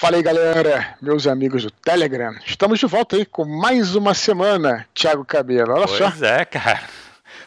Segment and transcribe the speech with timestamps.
[0.00, 2.34] Fala aí, galera, meus amigos do Telegram.
[2.46, 5.74] Estamos de volta aí com mais uma semana, Thiago Cabelo.
[5.74, 6.08] Olha pois só.
[6.10, 6.80] Pois é, cara.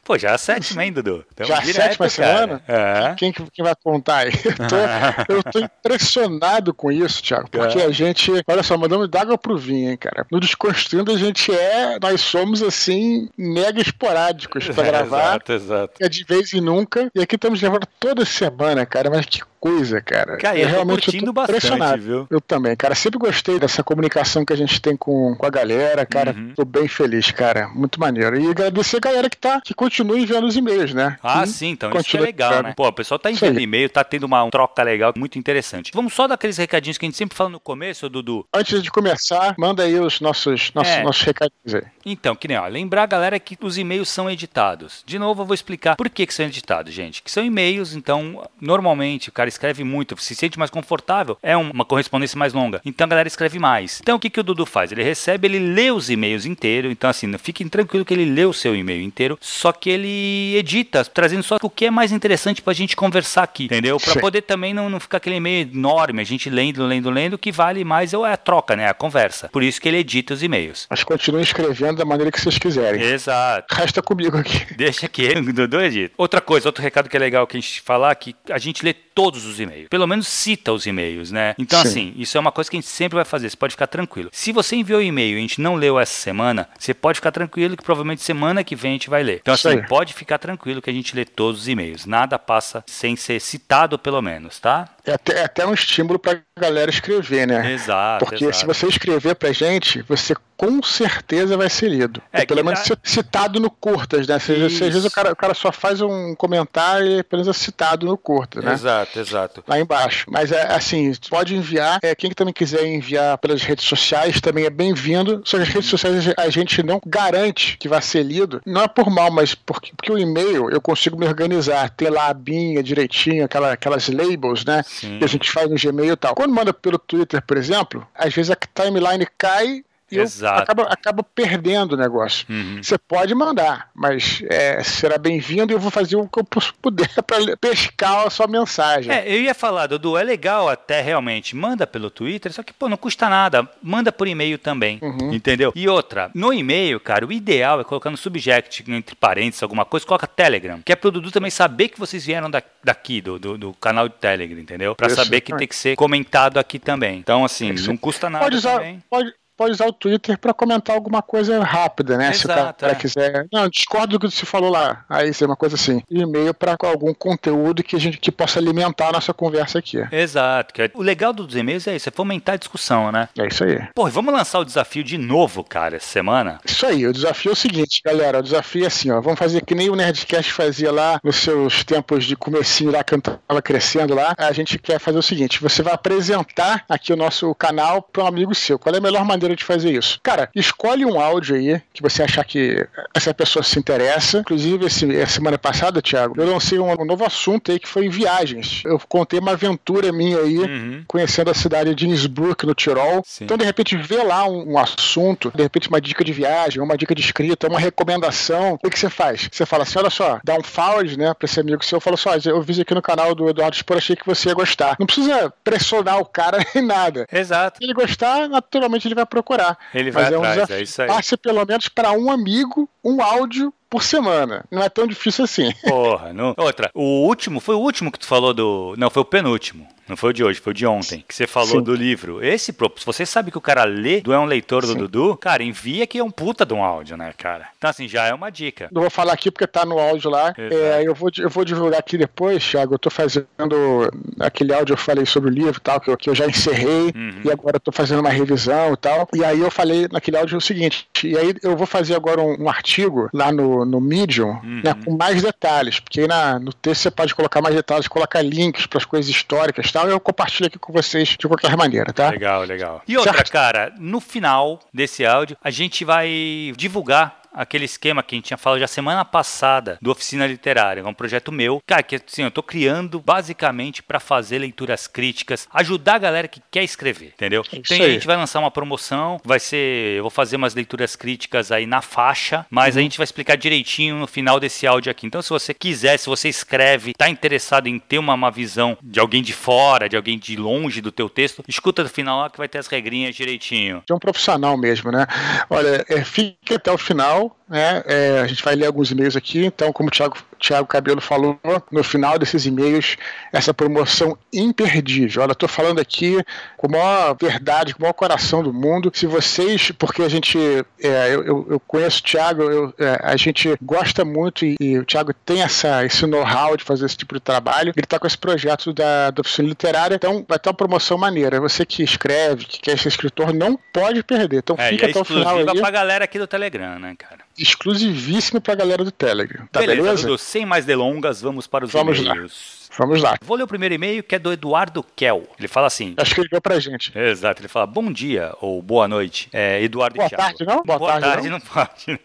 [0.04, 1.26] Pô, já é a sétima, hein, Dudu?
[1.36, 2.62] Tamo já é a sétima semana?
[2.68, 3.16] É.
[3.16, 4.32] Quem, quem vai contar aí?
[4.44, 4.76] Eu tô,
[5.34, 7.86] eu tô impressionado com isso, Thiago, porque é.
[7.86, 10.26] a gente, olha só, mandamos d'água pro vinho, hein, cara.
[10.32, 15.20] No Desconstruindo a gente é, nós somos assim, mega esporádicos pra gravar.
[15.20, 15.94] exato, exato.
[16.02, 17.10] É de vez em nunca.
[17.16, 20.36] E aqui estamos gravando toda semana, cara, mas que coisa, cara.
[20.38, 22.28] Cara, eu, eu realmente tô eu bastante, viu?
[22.30, 22.94] Eu também, cara.
[22.94, 26.32] Sempre gostei dessa comunicação que a gente tem com, com a galera, cara.
[26.32, 26.54] Uhum.
[26.54, 27.70] Tô bem feliz, cara.
[27.70, 28.38] Muito maneiro.
[28.38, 31.18] E agradecer a galera que tá, que continua enviando os e-mails, né?
[31.22, 32.74] Ah, sim, então isso que é legal, né?
[32.76, 35.92] Pô, o pessoal tá enviando e-mail, tá tendo uma troca legal, muito interessante.
[35.94, 38.46] Vamos só dar aqueles recadinhos que a gente sempre fala no começo, Dudu.
[38.54, 41.04] Antes de começar, manda aí os nossos, nossos, é.
[41.04, 41.84] nossos recadinhos aí.
[42.06, 45.04] Então, que nem, ó, lembrar a galera que os e-mails são editados.
[45.06, 47.22] De novo, eu vou explicar por que, que são editados, gente.
[47.22, 51.86] Que são e-mails, então, normalmente, o cara escreve muito, se sente mais confortável, é uma
[51.86, 52.82] correspondência mais longa.
[52.86, 54.00] Então a galera escreve mais.
[54.02, 54.92] Então o que, que o Dudu faz?
[54.92, 56.92] Ele recebe, ele lê os e-mails inteiros.
[56.92, 61.06] Então, assim, fiquem tranquilo que ele lê o seu e-mail inteiro, só que ele edita,
[61.06, 63.98] trazendo só o que é mais interessante pra gente conversar aqui, entendeu?
[63.98, 64.20] Pra Sim.
[64.20, 67.50] poder também não, não ficar aquele e-mail enorme, a gente lendo, lendo, lendo, o que
[67.50, 68.90] vale mais é a troca, né?
[68.90, 69.48] A conversa.
[69.48, 70.86] Por isso que ele edita os e-mails.
[70.90, 73.02] Mas continue escrevendo da maneira que vocês quiserem.
[73.02, 73.74] Exato.
[73.74, 74.74] Resta comigo aqui.
[74.76, 76.14] Deixa aqui, Dudu edita.
[76.18, 78.94] Outra coisa, outro recado que é legal que a gente falar, que a gente lê
[79.14, 79.88] todos os e-mails.
[79.90, 81.56] Pelo menos cita os e-mails, né?
[81.58, 81.88] Então, Sim.
[81.88, 83.50] assim, isso é uma coisa que a gente sempre vai fazer.
[83.50, 84.30] Você pode ficar tranquilo.
[84.32, 87.32] Se você enviou um e-mail e a gente não leu essa semana, você pode ficar
[87.32, 89.40] tranquilo que provavelmente semana que vem a gente vai ler.
[89.42, 92.06] Então, assim, pode ficar tranquilo que a gente lê todos os e-mails.
[92.06, 94.90] Nada passa sem ser citado, pelo menos, tá?
[95.06, 97.74] É até, é até um estímulo pra galera escrever, né?
[97.74, 98.26] Exato.
[98.26, 98.58] Porque exato.
[98.60, 102.22] se você escrever pra gente, você com certeza vai ser lido.
[102.32, 102.96] É, pelo menos dá...
[103.04, 104.36] citado no curtas, né?
[104.36, 108.18] Às vezes o cara, o cara só faz um comentário e apenas é citado no
[108.18, 108.72] curtas, né?
[108.72, 109.64] Exato, exato.
[109.68, 110.26] Lá embaixo.
[110.30, 112.00] Mas é assim, pode enviar.
[112.02, 115.42] É, quem também quiser enviar pelas redes sociais também é bem-vindo.
[115.46, 118.62] Só que as redes sociais a gente não garante que vai ser lido.
[118.66, 122.24] Não é por mal, mas porque, porque o e-mail eu consigo me organizar, ter lá
[122.24, 124.84] a abinha direitinho, aquela, aquelas labels, né?
[124.86, 125.20] Sim.
[125.20, 126.36] Que a gente faz no Gmail e tal.
[126.36, 129.84] Quando manda pelo Twitter, por exemplo, às vezes a timeline cai
[130.16, 132.46] e acaba, acaba perdendo o negócio.
[132.50, 132.82] Uhum.
[132.82, 136.48] Você pode mandar, mas é, será bem-vindo e eu vou fazer o que eu
[136.82, 139.12] puder para pescar a sua mensagem.
[139.12, 142.88] É, eu ia falar, Dudu, é legal até realmente, manda pelo Twitter, só que, pô,
[142.88, 145.34] não custa nada, manda por e-mail também, uhum.
[145.34, 145.72] entendeu?
[145.76, 150.06] E outra, no e-mail, cara, o ideal é colocar no subject, entre parênteses, alguma coisa,
[150.06, 153.58] coloca Telegram, que é pro Dudu também saber que vocês vieram da, daqui, do, do,
[153.58, 154.96] do, canal de Telegram, entendeu?
[154.96, 157.20] Para saber que tem que ser comentado aqui também.
[157.20, 157.88] Então, assim, Isso.
[157.88, 159.04] não custa nada pode usar, também.
[159.10, 162.30] Pode, pode usar o Twitter para comentar alguma coisa rápida, né?
[162.30, 162.96] Exato, se o cara é.
[162.96, 163.48] quiser.
[163.52, 165.06] Não, discordo do que você falou lá.
[165.10, 166.02] Aí é uma coisa assim.
[166.10, 170.04] E-mail para algum conteúdo que a gente que possa alimentar a nossa conversa aqui.
[170.12, 170.82] Exato.
[170.82, 173.30] É, o legal dos e-mails é isso, é fomentar a discussão, né?
[173.38, 173.82] É isso aí.
[173.94, 176.60] Pô, vamos lançar o desafio de novo, cara, essa semana?
[176.66, 177.06] Isso aí.
[177.06, 178.40] O desafio é o seguinte, galera.
[178.40, 179.22] O desafio é assim, ó.
[179.22, 183.22] Vamos fazer que nem o Nerdcast fazia lá nos seus tempos de comecinho lá, eu
[183.22, 184.34] tava crescendo lá.
[184.38, 188.28] A gente quer fazer o seguinte: você vai apresentar aqui o nosso canal para um
[188.28, 188.80] amigo seu.
[188.80, 190.20] Qual é a melhor maneira de fazer isso?
[190.24, 194.40] Cara, escolhe um áudio aí que você achar que essa pessoa se interessa.
[194.40, 198.10] Inclusive, esse, a semana passada, Thiago, eu lancei um, um, novo assunto aí que foi
[198.10, 198.84] viagens.
[198.86, 201.04] Eu contei uma aventura minha aí, uhum.
[201.08, 203.24] conhecendo a cidade de Innsbruck, no Tirol.
[203.26, 203.46] Sim.
[203.46, 206.98] Então, de repente, vê lá um, um, assunto, de repente, uma dica de viagem, uma
[206.98, 208.78] dica de escrita, uma recomendação.
[208.84, 209.50] O que, você faz?
[209.52, 212.00] Você fala assim: olha só, dá um forward, né, pra esse amigo seu.
[212.00, 214.96] Fala só, eu vi aqui no canal do Eduardo Spor, achei que você ia gostar.
[215.00, 217.28] Não precisa pressionar o cara nem nada.
[217.32, 217.78] Exato.
[217.78, 219.76] Se ele gostar, naturalmente ele vai procurar.
[219.94, 221.08] Ele vai Mas atrás, é, um é isso aí.
[221.08, 224.66] Passe pelo menos para um amigo um áudio por semana.
[224.72, 225.72] Não é tão difícil assim.
[225.88, 226.56] Porra, não.
[226.58, 228.96] Outra, o último, foi o último que tu falou do.
[228.98, 229.88] Não, foi o penúltimo.
[230.08, 231.24] Não foi o de hoje, foi o de ontem.
[231.28, 231.84] Que você falou Sim.
[231.84, 232.44] do livro.
[232.44, 234.98] Esse, se você sabe que o cara lê, do é um leitor do Sim.
[234.98, 237.70] Dudu, cara, envia que é um puta de um áudio, né, cara?
[237.78, 238.90] Então, assim, já é uma dica.
[238.92, 240.54] Não vou falar aqui porque tá no áudio lá.
[240.58, 242.96] É, eu, vou, eu vou divulgar aqui depois, Thiago.
[242.96, 246.30] Eu tô fazendo aquele áudio, eu falei sobre o livro e tal, que eu, que
[246.30, 247.14] eu já encerrei.
[247.16, 247.42] Uhum.
[247.46, 249.28] E agora eu tô fazendo uma revisão e tal.
[249.34, 251.08] E aí eu falei naquele áudio o seguinte.
[251.24, 254.82] E aí eu vou fazer agora um, um artigo lá no, no Medium, uhum.
[254.84, 256.00] né, com mais detalhes.
[256.00, 259.30] Porque aí na, no texto você pode colocar mais detalhes, colocar links para as coisas
[259.30, 260.10] históricas e tal.
[260.10, 262.30] Eu compartilho aqui com vocês de qualquer maneira, tá?
[262.30, 263.02] Legal, legal.
[263.08, 263.52] E outra, certo?
[263.52, 268.58] cara, no final desse áudio, a gente vai divulgar aquele esquema que a gente tinha
[268.58, 271.82] falado já semana passada do Oficina Literária, é um projeto meu.
[271.86, 276.62] Cara, que assim, eu tô criando basicamente para fazer leituras críticas, ajudar a galera que
[276.72, 277.64] quer escrever, entendeu?
[277.72, 281.16] É Então a gente vai lançar uma promoção, vai ser, eu vou fazer umas leituras
[281.16, 283.00] críticas aí na faixa, mas uhum.
[283.00, 285.28] a gente vai explicar direitinho no final desse áudio aqui.
[285.28, 289.20] Então se você quiser, se você escreve, tá interessado em ter uma, uma visão de
[289.20, 292.58] alguém de fora, de alguém de longe do teu texto, escuta do final lá que
[292.58, 294.04] vai ter as regrinhas direitinho.
[294.10, 295.26] É um profissional mesmo, né?
[295.70, 298.04] Olha, é, fique até o final, now né?
[298.06, 301.60] É, a gente vai ler alguns e-mails aqui, então, como o Thiago, Thiago Cabelo falou,
[301.92, 303.18] no final desses e-mails,
[303.52, 305.42] essa promoção imperdível.
[305.42, 306.38] Olha, eu tô falando aqui
[306.78, 309.12] com a maior verdade, com o maior coração do mundo.
[309.12, 310.56] Se vocês, porque a gente,
[311.02, 315.04] é, eu, eu, conheço o Thiago, eu, é, a gente gosta muito e, e, o
[315.04, 317.92] Thiago tem essa, esse know-how de fazer esse tipo de trabalho.
[317.98, 321.60] Ele tá com esse projeto da, da oficina literária, então vai ter uma promoção maneira.
[321.60, 324.58] Você que escreve, que quer ser escritor, não pode perder.
[324.58, 325.66] Então é, fica é até o final aí.
[325.66, 327.42] pra galera aqui do Telegram, né, cara?
[327.64, 329.66] Exclusivíssimo pra galera do Telegram.
[329.72, 330.02] Tá beleza?
[330.02, 330.28] beleza?
[330.28, 332.90] Dudu, sem mais delongas, vamos para os vamos e-mails.
[332.90, 332.98] Lá.
[332.98, 333.36] Vamos lá.
[333.44, 335.48] Vou ler o primeiro e-mail que é do Eduardo Kel.
[335.58, 336.14] Ele fala assim.
[336.18, 337.12] Acho que ele deu pra gente.
[337.18, 337.62] Exato.
[337.62, 339.50] Ele fala bom dia ou boa noite.
[339.52, 340.84] É, Eduardo boa tarde, não?
[340.84, 342.06] Boa, boa tarde, tarde, não, não pode.
[342.08, 342.20] Né?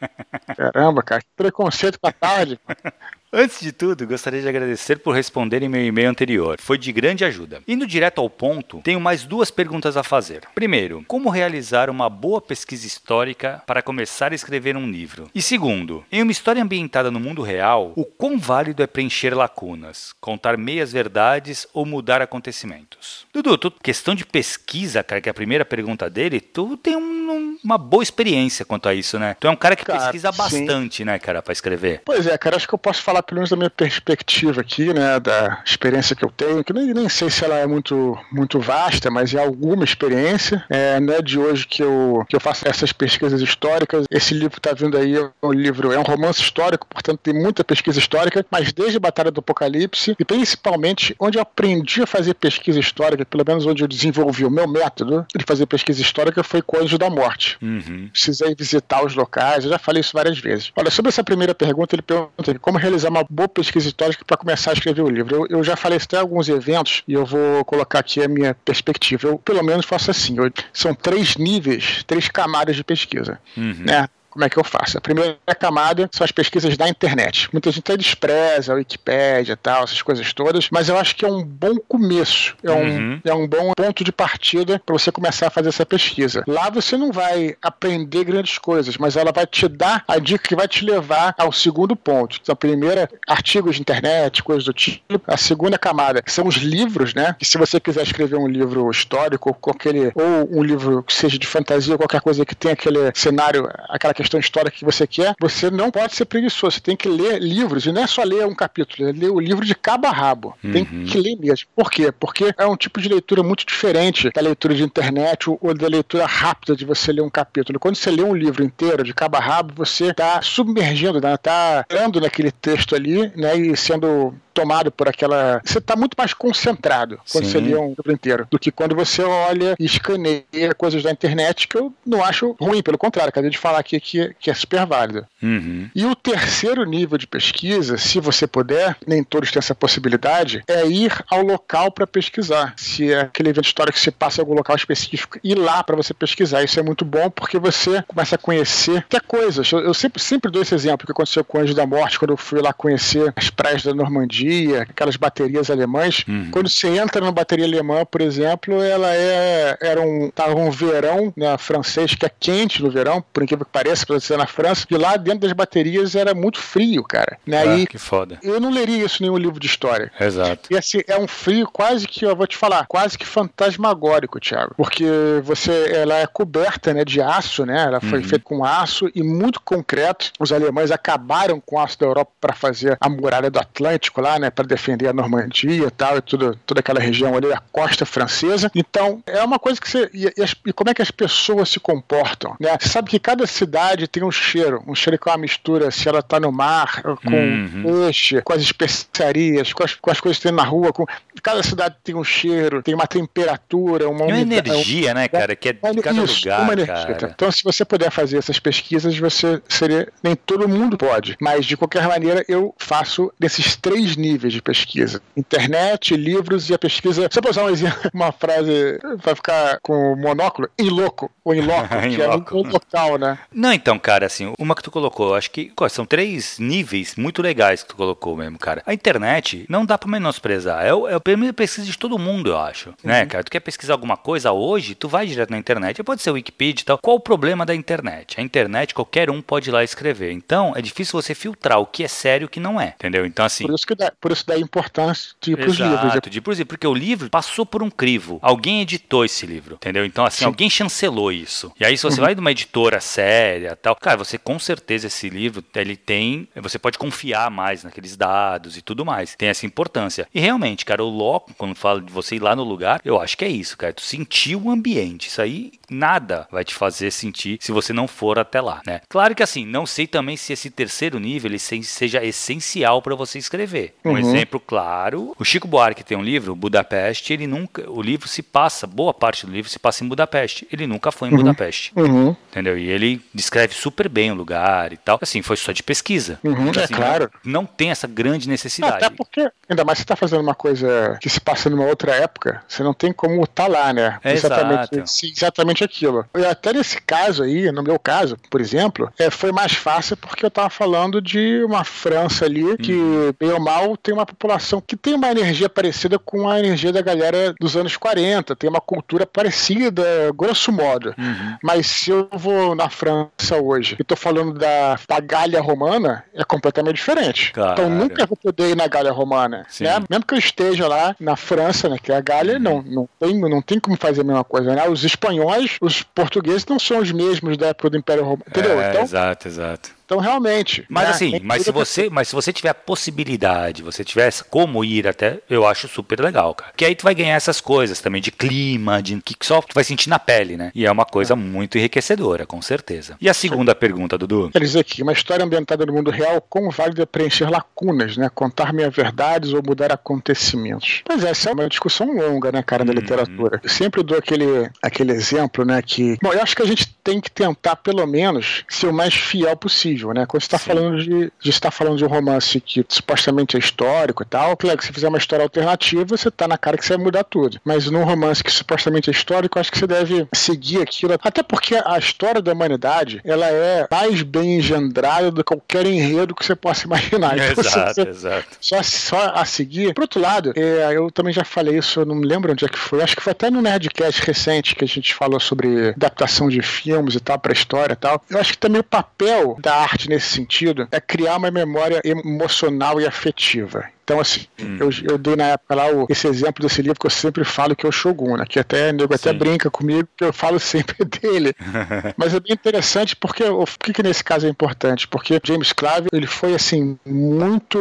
[0.55, 1.23] Caramba, cara.
[1.23, 2.59] Que preconceito com a tarde.
[3.31, 6.57] Antes de tudo, gostaria de agradecer por responderem meu e-mail anterior.
[6.59, 7.61] Foi de grande ajuda.
[7.69, 10.45] Indo direto ao ponto, tenho mais duas perguntas a fazer.
[10.55, 15.29] Primeiro, como realizar uma boa pesquisa histórica para começar a escrever um livro?
[15.35, 20.15] E segundo, em uma história ambientada no mundo real, o quão válido é preencher lacunas,
[20.23, 23.27] contar meias verdades ou mudar acontecimentos?
[23.31, 27.31] Dudu, tu, questão de pesquisa, cara, que é a primeira pergunta dele, tu tem um,
[27.31, 29.37] um, uma boa experiência quanto a isso, né?
[29.39, 30.39] Tu é um cara que cara, pesquisa sim.
[30.39, 32.01] bastante, né, cara, para escrever.
[32.07, 34.93] Pois é, cara, acho que eu posso falar falar pelo menos da minha perspectiva aqui,
[34.93, 38.61] né, da experiência que eu tenho, que nem, nem sei se ela é muito, muito
[38.61, 40.65] vasta, mas é alguma experiência.
[40.69, 44.07] É, não é de hoje que eu, que eu faço essas pesquisas históricas.
[44.11, 47.35] Esse livro que está vindo aí é um livro, é um romance histórico, portanto tem
[47.35, 52.07] muita pesquisa histórica, mas desde a Batalha do Apocalipse e principalmente onde eu aprendi a
[52.07, 56.43] fazer pesquisa histórica, pelo menos onde eu desenvolvi o meu método de fazer pesquisa histórica
[56.43, 57.59] foi Cônjuge da Morte.
[57.63, 58.09] Uhum.
[58.13, 60.73] Precisei visitar os locais, eu já falei isso várias vezes.
[60.77, 64.37] Olha, sobre essa primeira pergunta, ele pergunta como realizar fazer uma boa pesquisa histórica para
[64.37, 65.35] começar a escrever o livro.
[65.35, 69.29] Eu, eu já falei até alguns eventos e eu vou colocar aqui a minha perspectiva.
[69.29, 70.37] Eu, pelo menos, faço assim.
[70.39, 73.41] Eu, são três níveis, três camadas de pesquisa.
[73.57, 73.83] Uhum.
[73.85, 74.09] Né?
[74.39, 74.97] Como é que eu faço?
[74.97, 77.49] A primeira camada são as pesquisas da internet.
[77.53, 81.25] Muita gente até despreza a Wikipédia e tal, essas coisas todas, mas eu acho que
[81.25, 83.21] é um bom começo, é um, uhum.
[83.25, 86.45] é um bom ponto de partida para você começar a fazer essa pesquisa.
[86.47, 90.55] Lá você não vai aprender grandes coisas, mas ela vai te dar a dica que
[90.55, 92.39] vai te levar ao segundo ponto.
[92.41, 95.21] Então, a primeira, artigos de internet, coisas do tipo.
[95.27, 97.35] A segunda camada são os livros, né?
[97.37, 101.37] Que se você quiser escrever um livro histórico, ou, aquele, ou um livro que seja
[101.37, 105.35] de fantasia, qualquer coisa que tenha aquele cenário, aquela questão questão histórica que você quer,
[105.41, 106.77] você não pode ser preguiçoso.
[106.77, 109.41] Você tem que ler livros, e não é só ler um capítulo, é ler o
[109.41, 110.55] livro de cabo a rabo.
[110.63, 110.73] Uhum.
[110.73, 111.67] Tem que ler mesmo.
[111.75, 112.13] Por quê?
[112.13, 116.27] Porque é um tipo de leitura muito diferente da leitura de internet ou da leitura
[116.27, 117.79] rápida de você ler um capítulo.
[117.79, 121.81] Quando você lê um livro inteiro, de cabo a rabo, você está submergindo, está né?
[121.81, 123.57] entrando naquele texto ali, né?
[123.57, 125.61] E sendo tomado por aquela.
[125.65, 127.51] Você está muito mais concentrado quando Sim.
[127.51, 131.69] você lê um livro inteiro do que quando você olha e escaneia coisas da internet
[131.69, 134.85] que eu não acho ruim, pelo contrário, acabei de falar aqui que, que é super
[134.85, 135.27] válido.
[135.43, 135.89] Uhum.
[135.95, 140.87] E o terceiro nível de pesquisa, se você puder, nem todos têm essa possibilidade, é
[140.87, 142.75] ir ao local para pesquisar.
[142.77, 145.97] Se é aquele evento histórico que você passa em algum local específico, ir lá para
[145.97, 146.65] você pesquisar.
[146.65, 149.71] Isso é muito bom porque você começa a conhecer até coisas.
[149.71, 152.33] Eu, eu sempre, sempre dou esse exemplo que aconteceu com o Anjo da Morte, quando
[152.33, 156.25] eu fui lá conhecer as praias da Normandia aquelas baterias alemãs.
[156.29, 156.51] Uhum.
[156.51, 161.33] Quando você entra numa bateria alemã, por exemplo, ela é era um, tava um verão
[161.37, 164.87] né, francês que é quente no verão, por incrível que pareça, para você na França,
[164.91, 167.39] e lá dentro das baterias era muito frio, cara.
[167.47, 167.63] Né?
[167.63, 168.39] Ah, e que foda.
[168.43, 170.11] Eu não leria isso em nenhum livro de história.
[170.19, 170.69] Exato.
[170.71, 174.75] E assim, é um frio quase que, eu vou te falar, quase que fantasmagórico, Thiago.
[174.77, 175.05] Porque
[175.43, 177.85] você, ela é coberta né, de aço, né?
[177.85, 178.25] Ela foi uhum.
[178.25, 180.33] feita com aço e muito concreto.
[180.39, 184.38] Os alemães acabaram com o aço da Europa para fazer a muralha do Atlântico lá,
[184.39, 188.05] né, para defender a Normandia e tal, e tudo, toda aquela região ali, a costa
[188.07, 188.71] francesa.
[188.75, 190.11] Então, é uma coisa que você.
[190.13, 190.27] E,
[190.67, 192.57] e, como é que as pessoas se comportam?
[192.61, 192.77] Né?
[192.79, 196.09] Você sabe que cada cidade tem um cheiro, um cheiro que é uma mistura, se
[196.09, 197.83] ela está no mar, com uhum.
[198.05, 200.93] peixe, com as especiarias, com as, com as coisas que tem na rua.
[200.93, 201.05] Com...
[201.43, 205.15] Cada cidade tem um cheiro, tem uma temperatura, uma, uma energia, um...
[205.15, 206.63] né, cara, que é de cada Isso, lugar.
[206.63, 207.15] Uma energia.
[207.15, 207.33] Cara.
[207.35, 210.09] Então, se você puder fazer essas pesquisas, você seria.
[210.23, 214.63] Nem todo mundo pode, mas de qualquer maneira, eu faço desses três níveis níveis de
[214.63, 217.29] pesquisa: internet, livros e a pesquisa.
[217.31, 217.69] Se eu usar um
[218.15, 223.19] uma frase, vai ficar com monóculo, em louco, ou em loco, que é um local,
[223.19, 223.39] né?
[223.53, 227.83] Não, então, cara, assim, uma que tu colocou, acho que são três níveis muito legais
[227.83, 228.83] que tu colocou mesmo, cara.
[228.87, 230.85] A internet não dá pra menosprezar.
[230.85, 232.91] É o, é o primeiro pesquisa de todo mundo, eu acho.
[232.91, 233.11] Né, uhum.
[233.11, 233.45] Né, cara?
[233.45, 236.03] Tu quer pesquisar alguma coisa hoje, tu vai direto na internet.
[236.03, 236.99] Pode ser Wikipedia e tal.
[236.99, 238.41] Qual o problema da internet?
[238.41, 240.33] A internet, qualquer um pode ir lá escrever.
[240.33, 242.95] Então, é difícil você filtrar o que é sério e o que não é.
[242.97, 243.27] Entendeu?
[243.27, 243.67] Então, assim.
[243.67, 246.31] Por isso que dá, por isso dá importância de ir pros Exato, livros.
[246.31, 246.69] De ir pros livros.
[246.69, 248.39] Porque o livro passou por um crivo.
[248.43, 249.77] Alguém editou esse livro.
[249.77, 250.05] Entendeu?
[250.05, 250.45] Então, assim, Sim.
[250.45, 251.73] alguém chancelou isso.
[251.79, 252.27] E aí, se você uhum.
[252.27, 256.49] vai de uma editora séria tal, cara, você com certeza esse livro, ele tem.
[256.57, 259.35] Você pode confiar mais naqueles dados e tudo mais.
[259.37, 260.29] Tem essa importância.
[260.35, 263.37] E realmente, cara, o loco, quando fala de você ir lá no lugar, eu acho
[263.37, 263.93] que é isso, cara.
[263.93, 265.29] Tu sentir o ambiente.
[265.29, 269.01] Isso aí nada vai te fazer sentir se você não for até lá, né?
[269.09, 273.39] Claro que assim, não sei também se esse terceiro nível ele seja essencial para você
[273.39, 273.95] escrever.
[274.05, 274.19] Um uhum.
[274.19, 278.87] exemplo claro, o Chico Buarque tem um livro, Budapeste, ele nunca, o livro se passa,
[278.87, 280.67] boa parte do livro se passa em Budapeste.
[280.73, 281.39] Ele nunca foi em uhum.
[281.39, 281.93] Budapeste.
[281.97, 282.37] Uhum.
[282.59, 282.77] Entendeu?
[282.77, 285.19] E ele descreve super bem o lugar e tal.
[285.23, 286.41] Assim, foi só de pesquisa.
[286.43, 286.69] Uhum.
[286.69, 287.31] Então, assim, é claro.
[287.45, 288.97] Não, não, tem essa grande necessidade.
[288.97, 292.63] Até porque, ainda mais se está fazendo uma coisa que se passa numa outra época,
[292.67, 294.19] você não tem como estar tá lá, né?
[294.25, 296.27] É exatamente, exatamente aquilo.
[296.37, 300.45] E até nesse caso aí, no meu caso, por exemplo, é, foi mais fácil porque
[300.45, 303.35] eu estava falando de uma França ali que, uhum.
[303.39, 307.03] bem ou mal, tem uma população que tem uma energia parecida com a energia da
[307.03, 310.03] galera dos anos 40, tem uma cultura parecida,
[310.35, 311.15] grosso modo.
[311.17, 311.57] Uhum.
[311.63, 316.45] Mas se eu vou na França hoje e estou falando da, da Galha Romana, é
[316.45, 317.53] completamente diferente.
[317.73, 319.67] Então nunca vou poder ir na Galha Romana.
[319.81, 320.05] Né?
[320.09, 322.61] Mesmo que eu esteja lá na França, né, que é a Galha, uhum.
[322.61, 324.75] não, não, tem, não tem como fazer a mesma coisa.
[324.75, 324.89] Né?
[324.89, 328.45] Os espanhóis, os portugueses não são os mesmos da época do Império Romano.
[328.49, 328.81] Entendeu?
[328.81, 329.98] É, então, exato, exato.
[330.09, 330.87] Então, realmente.
[330.89, 334.83] Mas né, assim, mas se você, mas se você tiver a possibilidade, você tivesse como
[334.83, 336.73] ir até, eu acho super legal, cara.
[336.75, 339.85] Que aí tu vai ganhar essas coisas também de clima, de que só tu vai
[339.85, 340.73] sentir na pele, né?
[340.75, 341.37] E é uma coisa é.
[341.37, 343.19] muito enriquecedora, com certeza.
[343.21, 344.49] E a segunda pergunta, Dudu?
[344.51, 348.31] Quer dizer aqui, uma história ambientada no mundo real, como válida preencher lacunas, né?
[348.35, 351.03] Contar minhas verdades ou mudar acontecimentos.
[351.07, 352.99] Mas essa é uma discussão longa, né, cara, da uhum.
[352.99, 353.61] literatura.
[353.63, 356.17] Eu sempre dou aquele, aquele exemplo, né, que...
[356.23, 359.55] Bom, eu acho que a gente tem que tentar, pelo menos, ser o mais fiel
[359.55, 360.27] possível né?
[360.27, 364.27] Quando você está falando de, estar falando de um romance que supostamente é histórico e
[364.27, 367.05] tal, claro que se fizer uma história alternativa, você tá na cara que você vai
[367.05, 367.61] mudar tudo.
[367.65, 371.77] Mas num romance que supostamente é histórico, acho que você deve seguir aquilo, até porque
[371.85, 376.55] a história da humanidade, ela é mais bem engendrada do que qualquer enredo que você
[376.55, 377.37] possa imaginar.
[377.49, 378.47] Então, exato, você, exato.
[378.61, 379.95] Só, só a seguir.
[379.95, 382.69] Por outro lado, é, eu também já falei isso, eu não me lembro onde é
[382.69, 386.49] que foi, acho que foi até no Nerdcast recente que a gente falou sobre adaptação
[386.49, 388.23] de filmes e tal, pra história e tal.
[388.29, 393.01] Eu acho que também o papel da arte nesse sentido é criar uma memória emocional
[393.01, 393.89] e afetiva.
[394.09, 394.79] Então, assim, hum.
[394.81, 397.77] eu, eu dei na época lá o, esse exemplo desse livro que eu sempre falo
[397.77, 398.47] que é o Shogun, né?
[398.49, 401.55] Que até nego até brinca comigo que eu falo sempre dele.
[402.17, 405.07] Mas é bem interessante porque o que, que nesse caso é importante?
[405.07, 407.79] Porque James Clavell ele foi assim muito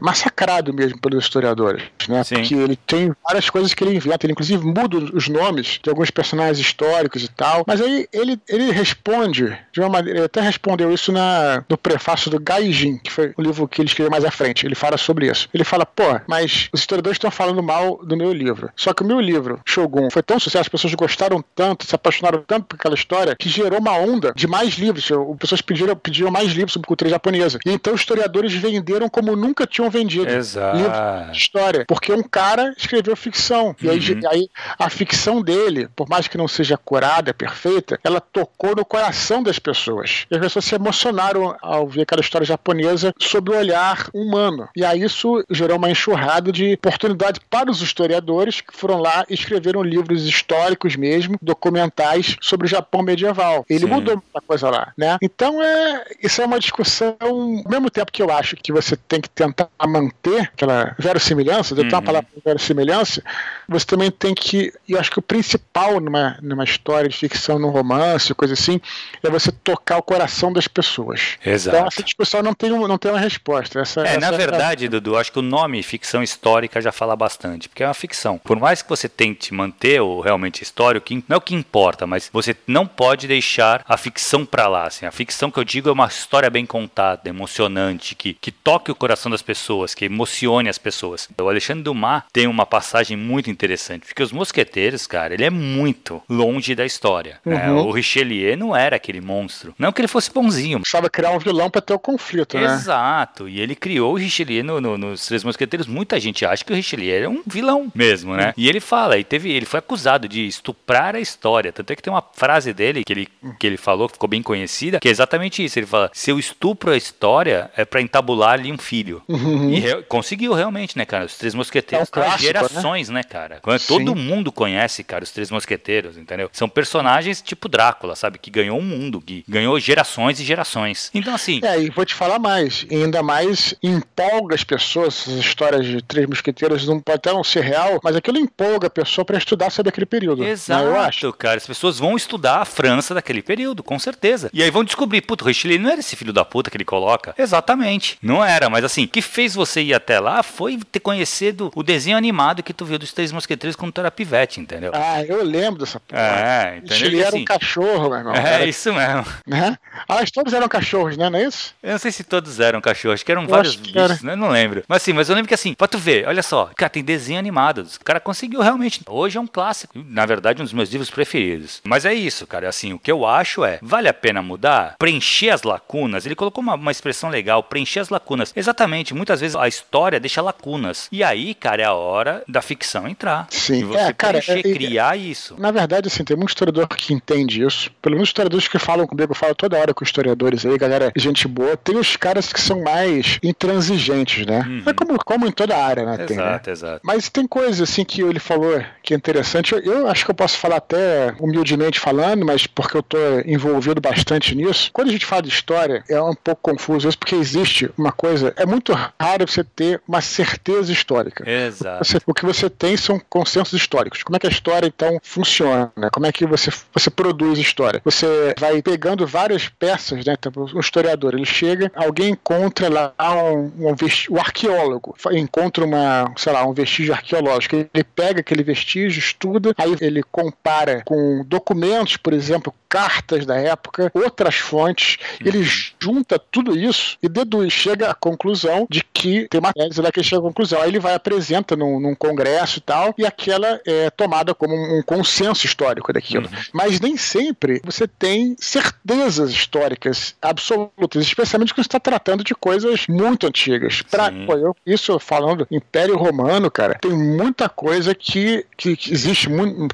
[0.00, 2.22] massacrado mesmo pelos historiadores, né?
[2.22, 2.36] Sim.
[2.36, 6.12] Porque ele tem várias coisas que ele inventa, ele inclusive muda os nomes de alguns
[6.12, 7.64] personagens históricos e tal.
[7.66, 12.30] Mas aí ele, ele responde de uma maneira, ele até respondeu isso na, no prefácio
[12.30, 14.64] do Gaijin, que foi o livro que ele escreveu mais à frente.
[14.64, 18.32] Ele fala sobre isso ele fala, pô, mas os historiadores estão falando mal do meu
[18.32, 18.70] livro.
[18.76, 22.42] Só que o meu livro, Shogun, foi tão sucesso, as pessoas gostaram tanto, se apaixonaram
[22.46, 25.10] tanto por aquela história, que gerou uma onda de mais livros.
[25.10, 27.58] As pessoas pediram, pediram mais livros sobre cultura japonesa.
[27.64, 30.30] E então os historiadores venderam como nunca tinham vendido.
[30.30, 30.76] Exato.
[30.76, 31.84] Livros de história.
[31.86, 33.74] Porque um cara escreveu ficção.
[33.80, 34.20] E aí, uhum.
[34.30, 34.48] aí
[34.78, 39.58] a ficção dele, por mais que não seja curada, perfeita, ela tocou no coração das
[39.58, 40.26] pessoas.
[40.30, 44.68] E as pessoas se emocionaram ao ver aquela história japonesa sob o olhar humano.
[44.76, 49.34] E aí isso gerou uma enxurrada de oportunidade para os historiadores que foram lá e
[49.34, 53.64] escreveram livros históricos mesmo, documentais sobre o Japão medieval.
[53.68, 53.86] Ele Sim.
[53.86, 55.16] mudou muita coisa lá, né?
[55.22, 57.36] Então é, isso é uma discussão, ao
[57.68, 61.80] mesmo tempo que eu acho que você tem que tentar manter aquela verossimilhança, uhum.
[61.80, 63.22] tenho uma palavra verossimilhança,
[63.68, 67.70] você também tem que, eu acho que o principal numa, numa história de ficção, num
[67.70, 68.80] romance, coisa assim,
[69.22, 71.36] é você tocar o coração das pessoas.
[71.44, 71.76] Exato.
[71.76, 73.80] Então essa discussão não tem, não tem uma resposta.
[73.80, 74.88] Essa, é, essa na verdade, é...
[74.88, 78.38] Dudu, acho que o nome ficção histórica já fala bastante, porque é uma ficção.
[78.38, 82.30] Por mais que você tente manter o realmente histórico, não é o que importa, mas
[82.32, 84.86] você não pode deixar a ficção para lá.
[84.86, 85.06] Assim.
[85.06, 88.94] A ficção que eu digo é uma história bem contada, emocionante, que, que toque o
[88.94, 91.28] coração das pessoas, que emocione as pessoas.
[91.38, 96.22] O Alexandre Dumas tem uma passagem muito interessante, porque os mosqueteiros, cara, ele é muito
[96.28, 97.40] longe da história.
[97.44, 97.68] Né?
[97.68, 97.76] Uhum.
[97.76, 97.82] Né?
[97.82, 99.74] O Richelieu não era aquele monstro.
[99.78, 100.80] Não que ele fosse bonzinho.
[100.80, 102.64] Precisava criar um vilão para ter o conflito, né?
[102.64, 103.48] Exato.
[103.48, 106.72] E ele criou o Richelieu no, no, no Os Três Mosqueteiros, muita gente acha que
[106.72, 108.52] o Richelieu era um vilão mesmo, né?
[108.56, 111.72] E ele fala, e teve, ele foi acusado de estuprar a história.
[111.72, 114.42] Tanto é que tem uma frase dele que ele, que ele falou, que ficou bem
[114.42, 115.78] conhecida, que é exatamente isso.
[115.78, 119.22] Ele fala: se eu estupro a história, é para entabular ali um filho.
[119.28, 119.70] Uhum.
[119.70, 121.24] E re conseguiu realmente, né, cara?
[121.24, 123.60] Os Três Mosqueteiros É um clássico, gerações, né, cara?
[123.86, 126.48] Todo mundo conhece, cara, os Três Mosqueteiros, entendeu?
[126.52, 128.38] São personagens tipo Drácula, sabe?
[128.38, 131.10] Que ganhou um mundo, que ganhou gerações e gerações.
[131.14, 135.34] Então, assim, É, e vou te falar mais, e ainda mais empolga as pessoas, essas
[135.34, 139.24] histórias de três mosqueteiros não pode até não ser real, mas aquilo empolga a pessoa
[139.24, 140.42] para estudar sobre aquele período.
[140.42, 141.32] né, Exato, eu acho.
[141.32, 141.56] cara.
[141.56, 144.50] As pessoas vão estudar a França daquele período, com certeza.
[144.52, 146.84] E aí vão descobrir, puto, o Richelieu não era esse filho da puta que ele
[146.84, 147.34] coloca.
[147.38, 148.18] Exatamente.
[148.22, 151.82] Não era, mas assim, o que fez você ir até lá foi ter conhecido o
[151.82, 154.92] desenho animado que tu viu dos Três Mosqueteiros quando tu era pivete, entendeu?
[154.94, 156.20] Ah, eu lembro dessa porra.
[156.20, 157.06] É, entendeu?
[157.08, 158.34] Ele E era assim, um cachorro, meu irmão.
[158.46, 159.24] É Era- isso mesmo.
[159.46, 159.78] né?
[160.08, 161.28] Ah, mas todos eram cachorros, né?
[161.30, 161.74] Não é isso?
[161.82, 164.36] Eu não sei se todos eram cachorros, acho que eram Eu vários que bichos, né?
[164.36, 164.82] Não lembro.
[164.88, 167.38] Mas assim, mas eu lembro que assim, pra tu ver, olha só, cara, tem desenho
[167.38, 167.78] animado.
[168.00, 169.00] O cara conseguiu realmente.
[169.06, 169.94] Hoje é um clássico.
[170.08, 171.80] Na verdade, um dos meus livros preferidos.
[171.84, 172.68] Mas é isso, cara.
[172.68, 174.94] Assim, o que eu acho é, vale a pena mudar?
[174.98, 176.26] Preencher as lacunas.
[176.26, 178.52] Ele colocou uma, uma expressão legal, preencher as lacunas.
[178.56, 181.08] Exatamente, muitas vezes a história deixa lacunas.
[181.12, 183.46] E aí, cara, é a hora da ficção entrar.
[183.50, 183.80] Sim.
[183.80, 185.54] E você É, cara, preencher, é- é- criar isso.
[185.58, 187.90] Na verdade, assim, tem muito historiador que entende isso.
[188.02, 191.46] Pelo menos historiadores que falam comigo, eu falo toda hora com historiadores aí, galera, gente
[191.48, 191.76] boa.
[191.76, 194.64] Tem os caras que são mais intransigentes, né?
[194.66, 194.82] Uhum.
[194.86, 196.18] É como, como em toda área, né?
[196.18, 196.42] Tem, né?
[196.44, 197.00] Exato, exato.
[197.04, 199.72] Mas tem coisas assim que ele falou que é interessante.
[199.74, 204.00] Eu, eu acho que eu posso falar até humildemente falando, mas porque eu tô envolvido
[204.00, 204.90] bastante nisso.
[204.92, 208.52] Quando a gente fala de história, é um pouco confuso isso, porque existe uma coisa.
[208.56, 211.48] É muito raro você ter uma certeza histórica.
[211.48, 212.04] Exato.
[212.04, 214.22] Você- o que você tem são consensos históricos.
[214.22, 215.90] Como é que a história, então, funciona?
[216.12, 218.00] Como é que você, você produz história?
[218.04, 220.34] Você vai pegando várias peças, né?
[220.38, 223.14] Então, um historiador, ele chega, alguém encontra lá
[223.52, 224.40] um, um vesti- o
[224.76, 227.76] arqueólogo, encontra uma, sei lá, um vestígio arqueológico.
[227.76, 234.10] Ele pega aquele vestígio, estuda, aí ele compara com documentos, por exemplo, cartas da época,
[234.14, 235.62] outras fontes, ele
[236.00, 240.20] junta tudo isso e deduz, chega à conclusão de que tem uma tese lá que
[240.20, 240.80] ele chega à conclusão.
[240.80, 245.02] Aí ele vai apresenta num, num congresso e tal, e aquela é tomada como um
[245.02, 246.48] consenso histórico daquilo.
[246.72, 253.06] Mas nem sempre você tem certezas históricas absolutas, especialmente quando você está tratando de coisas
[253.08, 254.02] muito antigas.
[254.02, 259.48] Pra, pô, isso falando Império Romano, cara, tem muita coisa que, que, existe,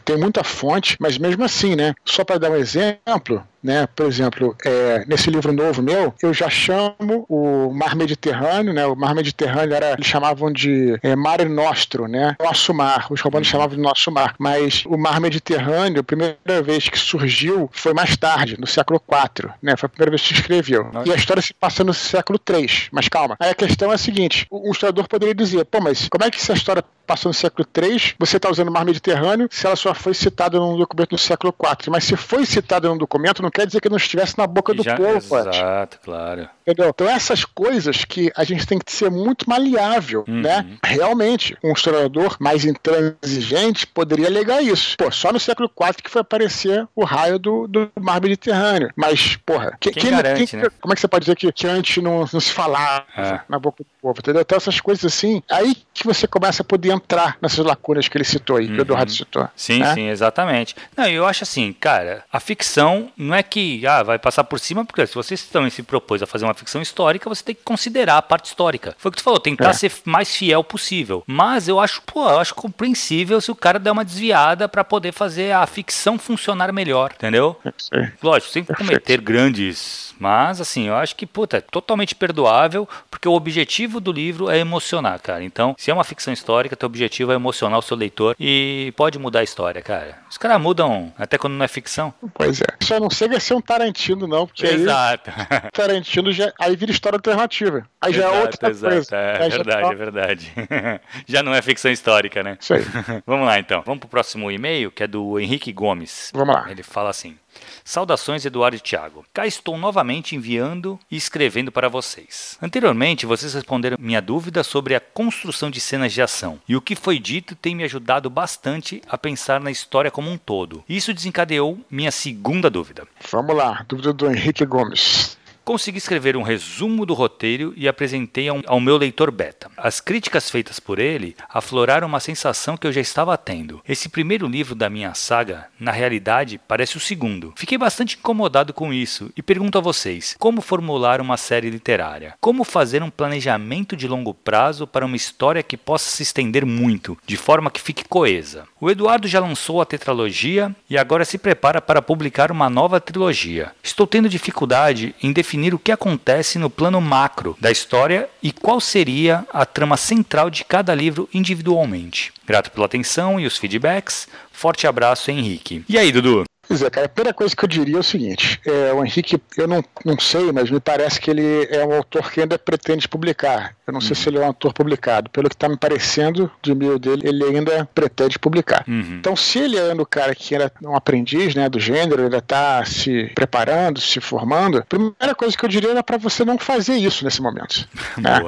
[0.05, 1.95] tem muita fonte, mas mesmo assim, né?
[2.05, 3.87] Só para dar um exemplo, né?
[3.95, 8.87] Por exemplo, é, nesse livro novo meu, eu já chamo o Mar Mediterrâneo, né?
[8.87, 12.37] O Mar Mediterrâneo era, eles chamavam de é, Mare Nostro, né?
[12.41, 13.07] Nosso mar.
[13.11, 14.35] Os romanos chamavam de Nosso Mar.
[14.39, 19.51] Mas o Mar Mediterrâneo, a primeira vez que surgiu foi mais tarde, no século IV,
[19.63, 19.77] né?
[19.77, 20.91] Foi a primeira vez que se escreveu.
[20.93, 21.09] Nossa.
[21.09, 22.69] E a história se passa no século III.
[22.91, 23.37] Mas calma.
[23.39, 26.31] Aí a questão é a seguinte: o, o historiador poderia dizer, pô, mas como é
[26.31, 29.77] que essa história passou no século III, você está usando o Mar Mediterrâneo, se ela
[29.77, 31.91] só foi citada num documento do século IV.
[31.91, 34.83] Mas se foi citada num documento, não quer dizer que não estivesse na boca do
[34.83, 35.19] Já- povo.
[35.39, 36.49] Exato, claro.
[36.67, 36.89] Entendeu?
[36.89, 40.41] Então essas coisas que a gente tem que ser muito maleável, Uhum.
[40.41, 40.65] né?
[40.83, 44.97] Realmente, um historiador mais intransigente poderia alegar isso.
[44.97, 48.91] Pô, só no século IV que foi aparecer o raio do, do mar Mediterrâneo.
[48.97, 50.69] Mas, porra, que- Quem que- garante, que- né?
[50.81, 53.41] como é que você pode dizer que, que antes não, não se falava É.
[53.49, 54.41] na boca do povo, entendeu?
[54.43, 58.25] Então essas coisas assim, aí que você começa a poder entrar nessas lacunas que ele
[58.25, 59.49] citou aí, que o Eduardo citou.
[59.57, 59.95] Sim, né?
[59.95, 60.75] sim, exatamente.
[60.97, 64.85] Não, eu acho assim, cara, a ficção não é que ah, vai passar por cima,
[64.85, 68.19] porque se você também se propôs a fazer uma ficção histórica, você tem que considerar
[68.19, 68.95] a parte histórica.
[68.99, 69.73] Foi o que tu falou, tentar É.
[69.73, 71.23] ser mais fiel possível.
[71.27, 75.13] Mas eu acho, pô, eu acho compreensível se o cara der uma desviada pra poder
[75.13, 77.57] fazer a ficção funcionar melhor, entendeu?
[77.79, 78.11] Sim.
[78.23, 80.15] Lógico, sem cometer grandes.
[80.19, 84.59] Mas, assim, eu acho que, puta, é totalmente perdoável, porque o objetivo do livro é
[84.59, 85.43] emocionar, cara.
[85.43, 89.19] Então, se é uma ficção histórica, teu objetivo é emocionar o seu leitor e pode
[89.19, 90.19] mudar a história, cara.
[90.29, 92.13] Os caras mudam até quando não é ficção.
[92.35, 92.65] Pois é.
[92.83, 95.31] Só não chega a ser um Tarantino, não, porque aí Exato.
[95.73, 97.87] Tarantino já aí vira história alternativa.
[98.01, 98.95] Aí já é Exato, outra exato.
[98.95, 99.17] coisa.
[99.17, 100.53] É Aí já verdade, tá- é verdade.
[101.27, 102.59] Já não é ficção histórica, né?
[102.61, 102.83] Isso aí.
[103.27, 103.83] Vamos lá então.
[103.87, 106.31] Vamos pro próximo e-mail, que é do Henrique Gomes.
[106.35, 106.71] Vamos lá.
[106.71, 107.37] Ele fala assim:
[107.85, 109.25] Saudações, Eduardo e Thiago.
[109.33, 112.57] Cá estou novamente enviando e escrevendo para vocês.
[112.61, 116.61] Anteriormente, vocês responderam minha dúvida sobre a construção de cenas de ação.
[116.69, 120.39] E o que foi dito tem me ajudado bastante a pensar na história como um
[120.39, 120.85] todo.
[120.89, 123.07] Isso desencadeou minha segunda dúvida.
[123.31, 123.85] Vamos lá.
[123.89, 125.37] Dúvida do Henrique Gomes.
[125.65, 129.71] Consegui escrever um resumo do roteiro e apresentei ao, meu leitor beta.
[129.77, 133.81] As críticas feitas por ele afloraram uma sensação que eu já estava tendo.
[133.89, 137.55] Esse primeiro livro da minha saga, na realidade, parece o segundo.
[137.57, 142.35] Fiquei bastante incomodado com isso e pergunto a vocês: como formular uma série literária?
[142.41, 147.17] Como fazer um planejamento de longo prazo para uma história que possa se estender muito,
[147.25, 148.65] de forma que fique coesa?
[148.81, 153.71] O Eduardo já lançou a tetralogia e agora se prepara para publicar uma nova trilogia.
[153.81, 158.81] Estou tendo dificuldade em definir o que acontece no plano macro da história e qual
[158.81, 162.33] seria a trama central de cada livro individualmente.
[162.47, 164.29] Grato pela atenção e os feedbacks.
[164.51, 165.85] Forte abraço, Henrique.
[165.89, 166.45] E aí, Dudu?
[166.69, 169.41] Pois é, cara, a primeira coisa que eu diria é o seguinte: é, o Henrique,
[169.57, 173.09] eu não, não sei, mas me parece que ele é um autor que ainda pretende
[173.09, 173.75] publicar.
[173.87, 174.07] Eu não uhum.
[174.07, 175.29] sei se ele é um autor publicado.
[175.31, 178.85] Pelo que está me parecendo de e-mail dele, ele ainda pretende publicar.
[178.87, 179.17] Uhum.
[179.19, 182.85] Então, se ele é um cara que era um aprendiz né, do gênero, ainda está
[182.85, 186.95] se preparando, se formando, a primeira coisa que eu diria é para você não fazer
[186.95, 187.89] isso nesse momento.
[188.17, 188.41] né?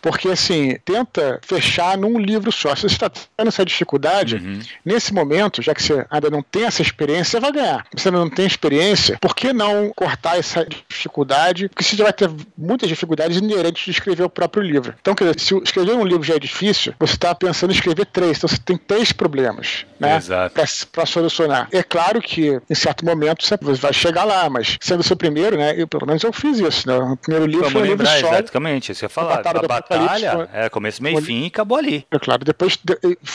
[0.00, 2.74] Porque, assim, tenta fechar num livro só.
[2.74, 4.60] Se você está tendo essa dificuldade, uhum.
[4.84, 7.86] nesse momento, já que você ainda não tem essa experiência, você vai ganhar.
[7.94, 11.68] Você ainda não tem experiência, por que não cortar essa dificuldade?
[11.68, 14.94] Porque você já vai ter muitas dificuldades inerentes de escrever o próprio livro.
[15.00, 18.06] Então, quer dizer, se escrever um livro já é difícil, você está pensando em escrever
[18.06, 18.38] três.
[18.38, 20.20] Então, você tem três problemas, né?
[20.92, 21.68] Para solucionar.
[21.72, 25.56] É claro que, em certo momento, você vai chegar lá, mas sendo o seu primeiro,
[25.56, 25.74] né?
[25.76, 26.96] Eu, pelo menos eu fiz isso, né?
[26.96, 28.34] O primeiro livro Vamos foi um livro só.
[28.34, 32.06] Exatamente, isso ia falar a batalha é começo, meio e fim e acabou ali.
[32.10, 32.78] É claro, depois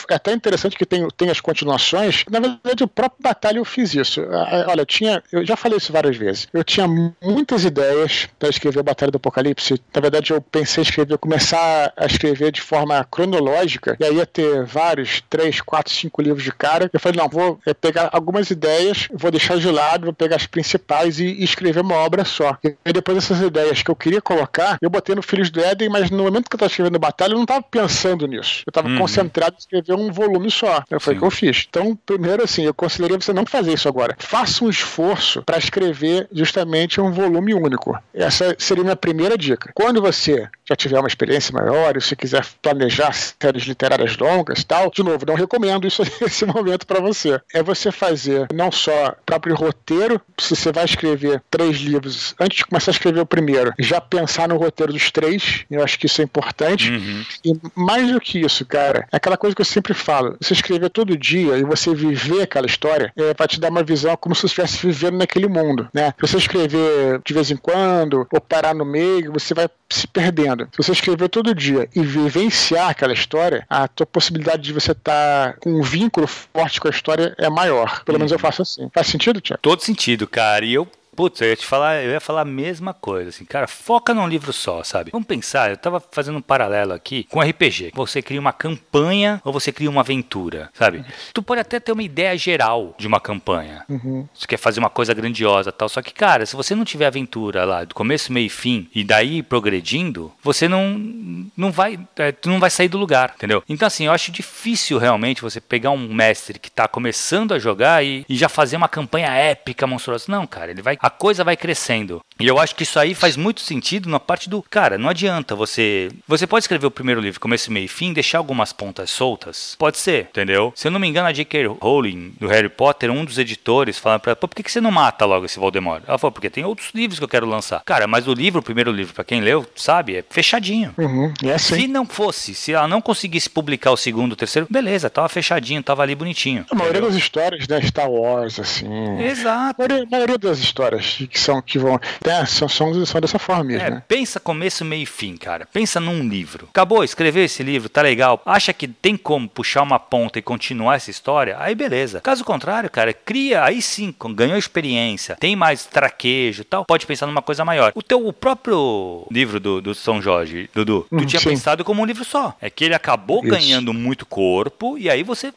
[0.09, 2.23] é até interessante que tem, tem as continuações.
[2.29, 4.21] Na verdade, o próprio Batalha eu fiz isso.
[4.67, 6.47] Olha, eu tinha, eu já falei isso várias vezes.
[6.53, 9.81] Eu tinha muitas ideias para escrever a Batalha do Apocalipse.
[9.93, 14.25] Na verdade, eu pensei em escrever, começar a escrever de forma cronológica, e aí ia
[14.25, 16.89] ter vários, três, quatro, cinco livros de cara.
[16.91, 20.47] Eu falei, não, vou é, pegar algumas ideias, vou deixar de lado, vou pegar as
[20.47, 22.57] principais e, e escrever uma obra só.
[22.63, 26.08] E depois dessas ideias que eu queria colocar, eu botei no Filhos do Éden, mas
[26.11, 28.63] no momento que eu estava escrevendo Batalha, eu não estava pensando nisso.
[28.65, 28.97] Eu estava uhum.
[28.97, 30.83] concentrado em escrever um volume só.
[30.99, 31.65] Foi o que eu fiz.
[31.69, 34.15] Então, primeiro, assim, eu consideraria você não fazer isso agora.
[34.19, 37.97] Faça um esforço para escrever justamente um volume único.
[38.13, 39.71] Essa seria a minha primeira dica.
[39.73, 44.91] Quando você já tiver uma experiência maior, e se quiser planejar séries literárias longas tal,
[44.91, 47.39] de novo, não recomendo isso nesse momento para você.
[47.53, 52.65] É você fazer não só próprio roteiro, se você vai escrever três livros, antes de
[52.65, 56.21] começar a escrever o primeiro, já pensar no roteiro dos três, eu acho que isso
[56.21, 56.89] é importante.
[56.89, 57.25] Uhum.
[57.43, 60.89] E mais do que isso, cara, é aquela coisa que eu sempre falo: você escrever
[60.89, 64.41] todo dia e você viver aquela história, é, vai te dar uma visão como se
[64.41, 66.13] você estivesse vivendo naquele mundo, né?
[66.19, 70.67] Se você escrever de vez em quando, ou parar no meio, você vai se perdendo.
[70.71, 75.53] Se você escrever todo dia e vivenciar aquela história, a tua possibilidade de você estar
[75.53, 78.03] tá com um vínculo forte com a história é maior.
[78.03, 78.19] Pelo uhum.
[78.19, 78.89] menos eu faço assim.
[78.93, 79.61] Faz sentido, Tiago?
[79.61, 80.63] Todo sentido, cara.
[80.63, 80.87] E eu
[81.19, 84.25] Putz, eu ia te falar, eu ia falar a mesma coisa, assim, cara, foca num
[84.25, 85.11] livro só, sabe?
[85.11, 87.91] Vamos pensar, eu tava fazendo um paralelo aqui com RPG.
[87.93, 91.03] Você cria uma campanha ou você cria uma aventura, sabe?
[91.33, 93.83] Tu pode até ter uma ideia geral de uma campanha.
[93.89, 94.29] Uhum.
[94.33, 95.89] Você quer fazer uma coisa grandiosa tal.
[95.89, 99.03] Só que, cara, se você não tiver aventura lá, do começo, meio e fim, e
[99.03, 101.99] daí progredindo, você não, não vai.
[102.15, 103.61] É, tu não vai sair do lugar, entendeu?
[103.67, 108.05] Então, assim, eu acho difícil realmente você pegar um mestre que tá começando a jogar
[108.05, 110.23] e, e já fazer uma campanha épica, monstruosa.
[110.29, 112.21] Não, cara, ele vai a coisa vai crescendo.
[112.39, 115.55] E eu acho que isso aí faz muito sentido na parte do, cara, não adianta
[115.55, 119.75] você, você pode escrever o primeiro livro começo, meio e fim, deixar algumas pontas soltas.
[119.77, 120.71] Pode ser, entendeu?
[120.75, 121.67] Se eu não me engano, a J.K.
[121.81, 124.91] Rowling do Harry Potter, um dos editores, falando para ela, por que, que você não
[124.91, 126.03] mata logo esse Voldemort?
[126.07, 127.81] Ela falou, porque tem outros livros que eu quero lançar.
[127.83, 130.93] Cara, mas o livro, o primeiro livro, para quem leu, sabe, é fechadinho.
[130.97, 131.75] Uhum, é assim.
[131.75, 135.83] Se não fosse, se ela não conseguisse publicar o segundo, o terceiro, beleza, tava fechadinho,
[135.83, 136.65] tava ali bonitinho.
[136.71, 137.11] A maioria entendeu?
[137.11, 138.87] das histórias, né, Star Wars, assim.
[139.21, 139.81] Exato.
[139.81, 141.99] A maioria, a maioria das histórias que são que vão.
[142.29, 143.87] É, são, são, são dessa forma mesmo.
[143.87, 144.03] É, né?
[144.07, 145.67] Pensa começo, meio e fim, cara.
[145.71, 146.67] Pensa num livro.
[146.69, 148.41] Acabou, escreveu esse livro, tá legal.
[148.45, 151.55] Acha que tem como puxar uma ponta e continuar essa história?
[151.59, 152.21] Aí beleza.
[152.21, 157.25] Caso contrário, cara, cria, aí sim, ganhou experiência, tem mais traquejo e tal, pode pensar
[157.25, 157.91] numa coisa maior.
[157.95, 161.49] O teu o próprio livro do, do São Jorge, Dudu, tu hum, tinha sim.
[161.49, 162.55] pensado como um livro só.
[162.61, 163.49] É que ele acabou Isso.
[163.49, 165.51] ganhando muito corpo e aí você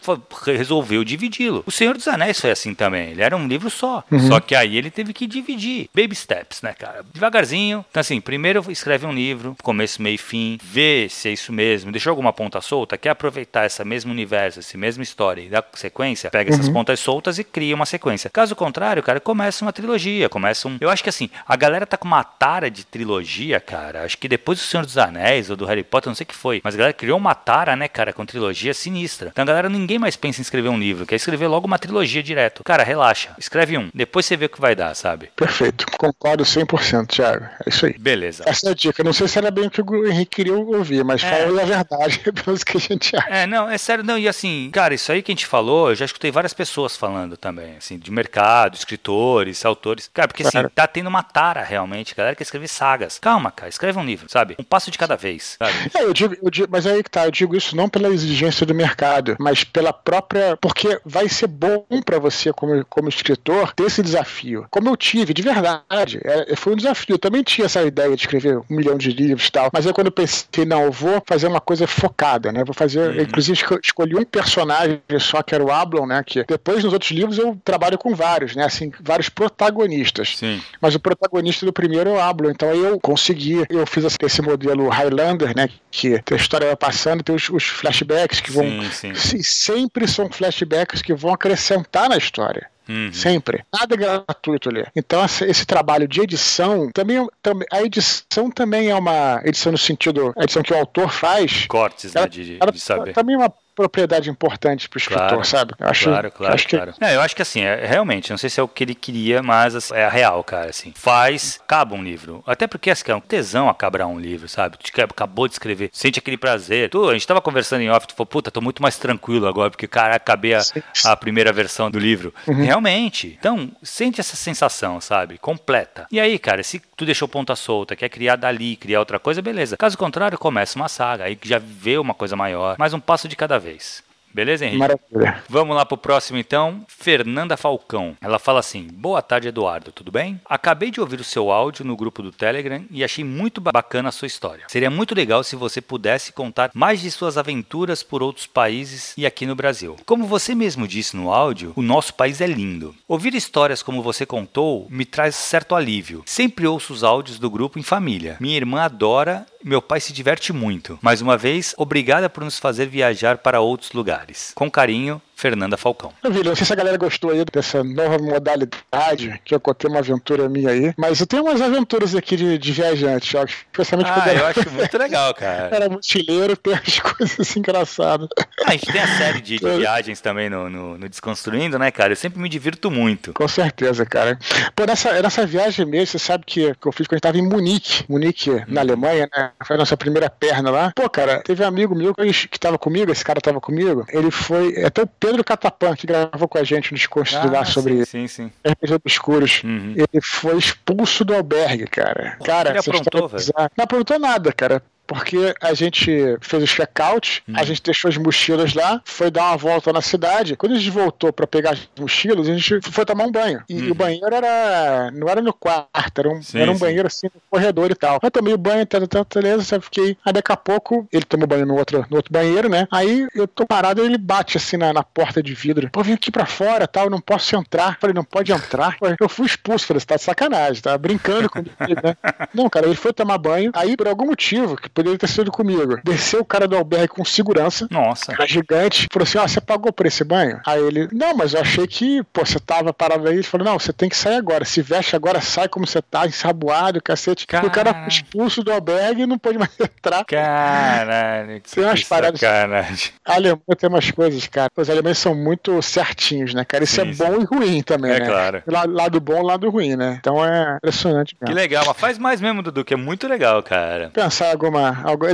[0.47, 1.63] resolveu dividi-lo.
[1.67, 3.11] O Senhor dos Anéis foi assim também.
[3.11, 4.05] Ele era um livro só.
[4.11, 4.29] Uhum.
[4.29, 5.89] Só que aí ele teve que dividir.
[5.95, 7.05] Baby steps, né, cara?
[7.13, 7.85] Devagarzinho.
[7.91, 11.91] Então, assim, primeiro escreve um livro, começo, meio e fim, vê se é isso mesmo,
[11.91, 16.31] deixou alguma ponta solta, quer aproveitar esse mesmo universo, essa mesma história e dá sequência,
[16.31, 16.59] pega uhum.
[16.59, 18.31] essas pontas soltas e cria uma sequência.
[18.31, 20.77] Caso contrário, cara, começa uma trilogia, começa um.
[20.81, 24.05] Eu acho que assim, a galera tá com uma tara de trilogia, cara.
[24.05, 26.35] Acho que depois do Senhor dos Anéis ou do Harry Potter, não sei o que
[26.35, 29.31] foi, mas a galera criou uma tara, né, cara, com trilogia sinistra.
[29.31, 32.23] Então a galera, ninguém mais pensa em escrever um livro, quer escrever logo uma trilogia
[32.23, 32.63] direto.
[32.65, 35.31] Cara, relaxa, escreve um, depois você vê o que vai dar, sabe?
[35.35, 37.45] Perfeito, concordo 100%, Thiago.
[37.45, 37.95] É isso aí.
[37.99, 38.45] Beleza.
[38.47, 39.03] Essa é a dica.
[39.03, 41.29] Não sei se era bem o que o Henrique queria ouvir, mas é.
[41.29, 43.29] falou a verdade, pelo que a gente acha.
[43.29, 44.05] É, não, é sério.
[44.05, 46.97] Não, e assim, cara, isso aí que a gente falou, eu já escutei várias pessoas
[46.97, 50.11] falando também, assim, de mercado, escritores, autores.
[50.13, 53.19] Cara, porque assim, tá tendo uma tara realmente, galera que escreve sagas.
[53.19, 54.57] Calma, cara, escreve um livro, sabe?
[54.59, 55.91] Um passo de cada vez, sabe?
[55.95, 58.67] É, eu digo, eu digo, mas aí que tá, eu digo isso não pela exigência
[58.67, 60.57] do mercado, mas pela própria.
[60.61, 64.67] Porque vai ser bom para você, como, como escritor, ter esse desafio.
[64.71, 66.21] Como eu tive, de verdade.
[66.49, 67.15] É, foi um desafio.
[67.15, 69.71] Eu também tinha essa ideia de escrever um milhão de livros e tal.
[69.73, 72.65] Mas aí quando eu pensei, não, eu vou fazer uma coisa focada, né?
[72.65, 73.11] Vou fazer.
[73.11, 73.23] Uhum.
[73.23, 76.23] Inclusive, escolhi um personagem só, que era o Ablon, né?
[76.25, 78.65] Que depois nos outros livros eu trabalho com vários, né?
[78.65, 80.37] Assim, vários protagonistas.
[80.37, 80.61] Sim.
[80.81, 82.51] Mas o protagonista do primeiro é o Ablon.
[82.51, 85.69] Então aí eu consegui, eu fiz esse modelo Highlander, né?
[85.91, 88.65] Que a história vai passando, tem os, os flashbacks que vão.
[88.91, 89.43] Sim, sim.
[89.43, 92.72] Sempre são flashbacks que vão acrescentar na história.
[92.89, 93.13] Uhum.
[93.13, 93.65] Sempre.
[93.73, 94.85] Nada é gratuito ali.
[94.95, 100.33] Então, esse trabalho de edição, também, também a edição também é uma edição no sentido,
[100.37, 101.67] a edição que o autor faz.
[101.67, 103.13] Cortes, ela, né, de, de saber.
[103.13, 105.75] Também é uma propriedade importante para o escritor, claro, sabe?
[105.79, 106.93] Eu acho, claro, claro, acho claro.
[106.93, 107.05] Que...
[107.05, 109.43] É, eu acho que assim, é, realmente, não sei se é o que ele queria,
[109.43, 110.93] mas assim, é a real, cara, assim.
[110.95, 112.43] Faz, acaba um livro.
[112.47, 114.77] Até porque, assim, é um tesão acabar um livro, sabe?
[114.79, 116.91] Tu acabou de escrever, sente aquele prazer.
[116.91, 119.71] Tu, a gente tava conversando em off, tu falou, puta, tô muito mais tranquilo agora,
[119.71, 120.63] porque, cara, acabei a,
[121.05, 122.35] a primeira versão do livro.
[122.47, 122.65] Uhum.
[122.65, 123.37] Realmente.
[123.39, 125.39] Então, sente essa sensação, sabe?
[125.39, 126.07] Completa.
[126.11, 129.77] E aí, cara, se tu deixou ponta solta, quer criar dali, criar outra coisa, beleza.
[129.77, 133.37] Caso contrário, começa uma saga, aí já vê uma coisa maior, mais um passo de
[133.37, 134.03] cada vez.
[134.35, 134.79] Beleza, Henrique?
[134.79, 135.43] Maravilha.
[135.49, 136.85] Vamos lá pro próximo então.
[136.89, 138.17] Fernanda Falcão.
[138.21, 140.41] Ela fala assim: Boa tarde, Eduardo, tudo bem?
[140.45, 144.13] Acabei de ouvir o seu áudio no grupo do Telegram e achei muito bacana a
[144.13, 144.65] sua história.
[144.69, 149.27] Seria muito legal se você pudesse contar mais de suas aventuras por outros países e
[149.27, 149.97] aqui no Brasil.
[150.07, 152.95] Como você mesmo disse no áudio, o nosso país é lindo.
[153.07, 156.23] Ouvir histórias como você contou me traz certo alívio.
[156.27, 158.37] Sempre ouço os áudios do grupo em família.
[158.41, 160.99] Minha irmã adora meu pai se diverte muito.
[161.01, 164.22] Mais uma vez, obrigada por nos fazer viajar para outros lugares.
[164.55, 166.13] Com carinho, Fernanda Falcão.
[166.23, 169.99] Maravilha, não sei se a galera gostou aí dessa nova modalidade, que eu contei uma
[169.99, 174.35] aventura minha aí, mas eu tenho umas aventuras aqui de, de viajante, ó, especialmente ah,
[174.35, 175.75] eu acho muito legal, cara.
[175.75, 178.29] Era mochileiro, tem as coisas engraçadas.
[178.39, 181.91] Ah, a gente tem a série de, de viagens também no, no, no, Desconstruindo, né,
[181.91, 182.13] cara?
[182.13, 183.33] Eu sempre me divirto muito.
[183.33, 184.39] Com certeza, cara.
[184.75, 187.39] Pô, nessa, nessa viagem mesmo, você sabe que, que eu fiz quando a gente tava
[187.39, 188.65] em Munique, Munique, hum.
[188.69, 189.51] na Alemanha, né?
[189.65, 190.93] Foi a nossa primeira perna lá.
[190.95, 194.85] Pô, cara, teve um amigo meu que tava comigo, esse cara tava comigo, ele foi,
[194.85, 198.27] até o Pedro Catapan, que gravou com a gente nos cursos ah, lá sobre sim,
[198.27, 199.63] sim, RPG Obscuros.
[199.63, 199.95] Uhum.
[199.97, 202.37] Ele foi expulso do albergue, cara.
[202.45, 203.45] Cara, ele aprontou, velho?
[203.77, 207.53] Não aprontou nada, cara porque a gente fez o check-out, hum.
[207.55, 210.57] a gente deixou as mochilas lá, foi dar uma volta na cidade.
[210.57, 213.63] Quando a gente voltou para pegar as mochilas, a gente foi tomar um banho.
[213.69, 213.91] E hum.
[213.91, 215.11] o banheiro era.
[215.13, 218.19] não era no quarto, era um, sim, era um banheiro assim no corredor e tal.
[218.23, 220.17] Eu tomei o banho, tá, tá, beleza, eu fiquei.
[220.25, 222.89] Aí daqui a pouco ele tomou banho no outro, no outro banheiro, né?
[222.91, 225.91] Aí eu tô parado e ele bate assim na, na porta de vidro.
[225.93, 227.99] Pô, vim aqui pra fora tal, não posso entrar.
[228.01, 228.97] Falei, não pode entrar.
[229.21, 232.17] Eu fui expulso, falei, você tá de sacanagem, tá brincando comigo, né?
[232.55, 233.71] Não, cara, ele foi tomar banho.
[233.75, 235.99] Aí, por algum motivo, que poderia ter sido comigo.
[236.05, 237.89] Desceu o cara do albergue com segurança.
[237.91, 238.33] Nossa.
[238.33, 239.09] Cara gigante.
[239.13, 240.61] Falou assim: Ó, oh, você pagou por esse banho?
[240.65, 243.35] Aí ele, não, mas eu achei que, pô, você tava parado aí.
[243.35, 244.65] Ele falou: Não, você tem que sair agora.
[244.65, 247.47] Se veste agora, sai como você tá, ensaboado, cacete.
[247.47, 247.67] Cara...
[247.67, 250.25] E o cara foi expulso do albergue e não pôde mais entrar.
[250.25, 252.41] Caralho, tem umas paradas.
[252.41, 252.97] Caralho.
[253.25, 254.71] A Alemanha tem umas coisas, cara.
[254.77, 256.85] Os alemães são muito certinhos, né, cara?
[256.85, 257.41] Isso sim, é bom sim.
[257.41, 258.27] e ruim também, é né?
[258.27, 258.63] claro.
[258.67, 260.17] Lado bom, lado ruim, né?
[260.21, 261.35] Então é impressionante.
[261.41, 261.55] Mesmo.
[261.55, 264.11] Que legal, mas faz mais mesmo, Dudu, que é muito legal, cara.
[264.11, 264.82] Pensar alguma,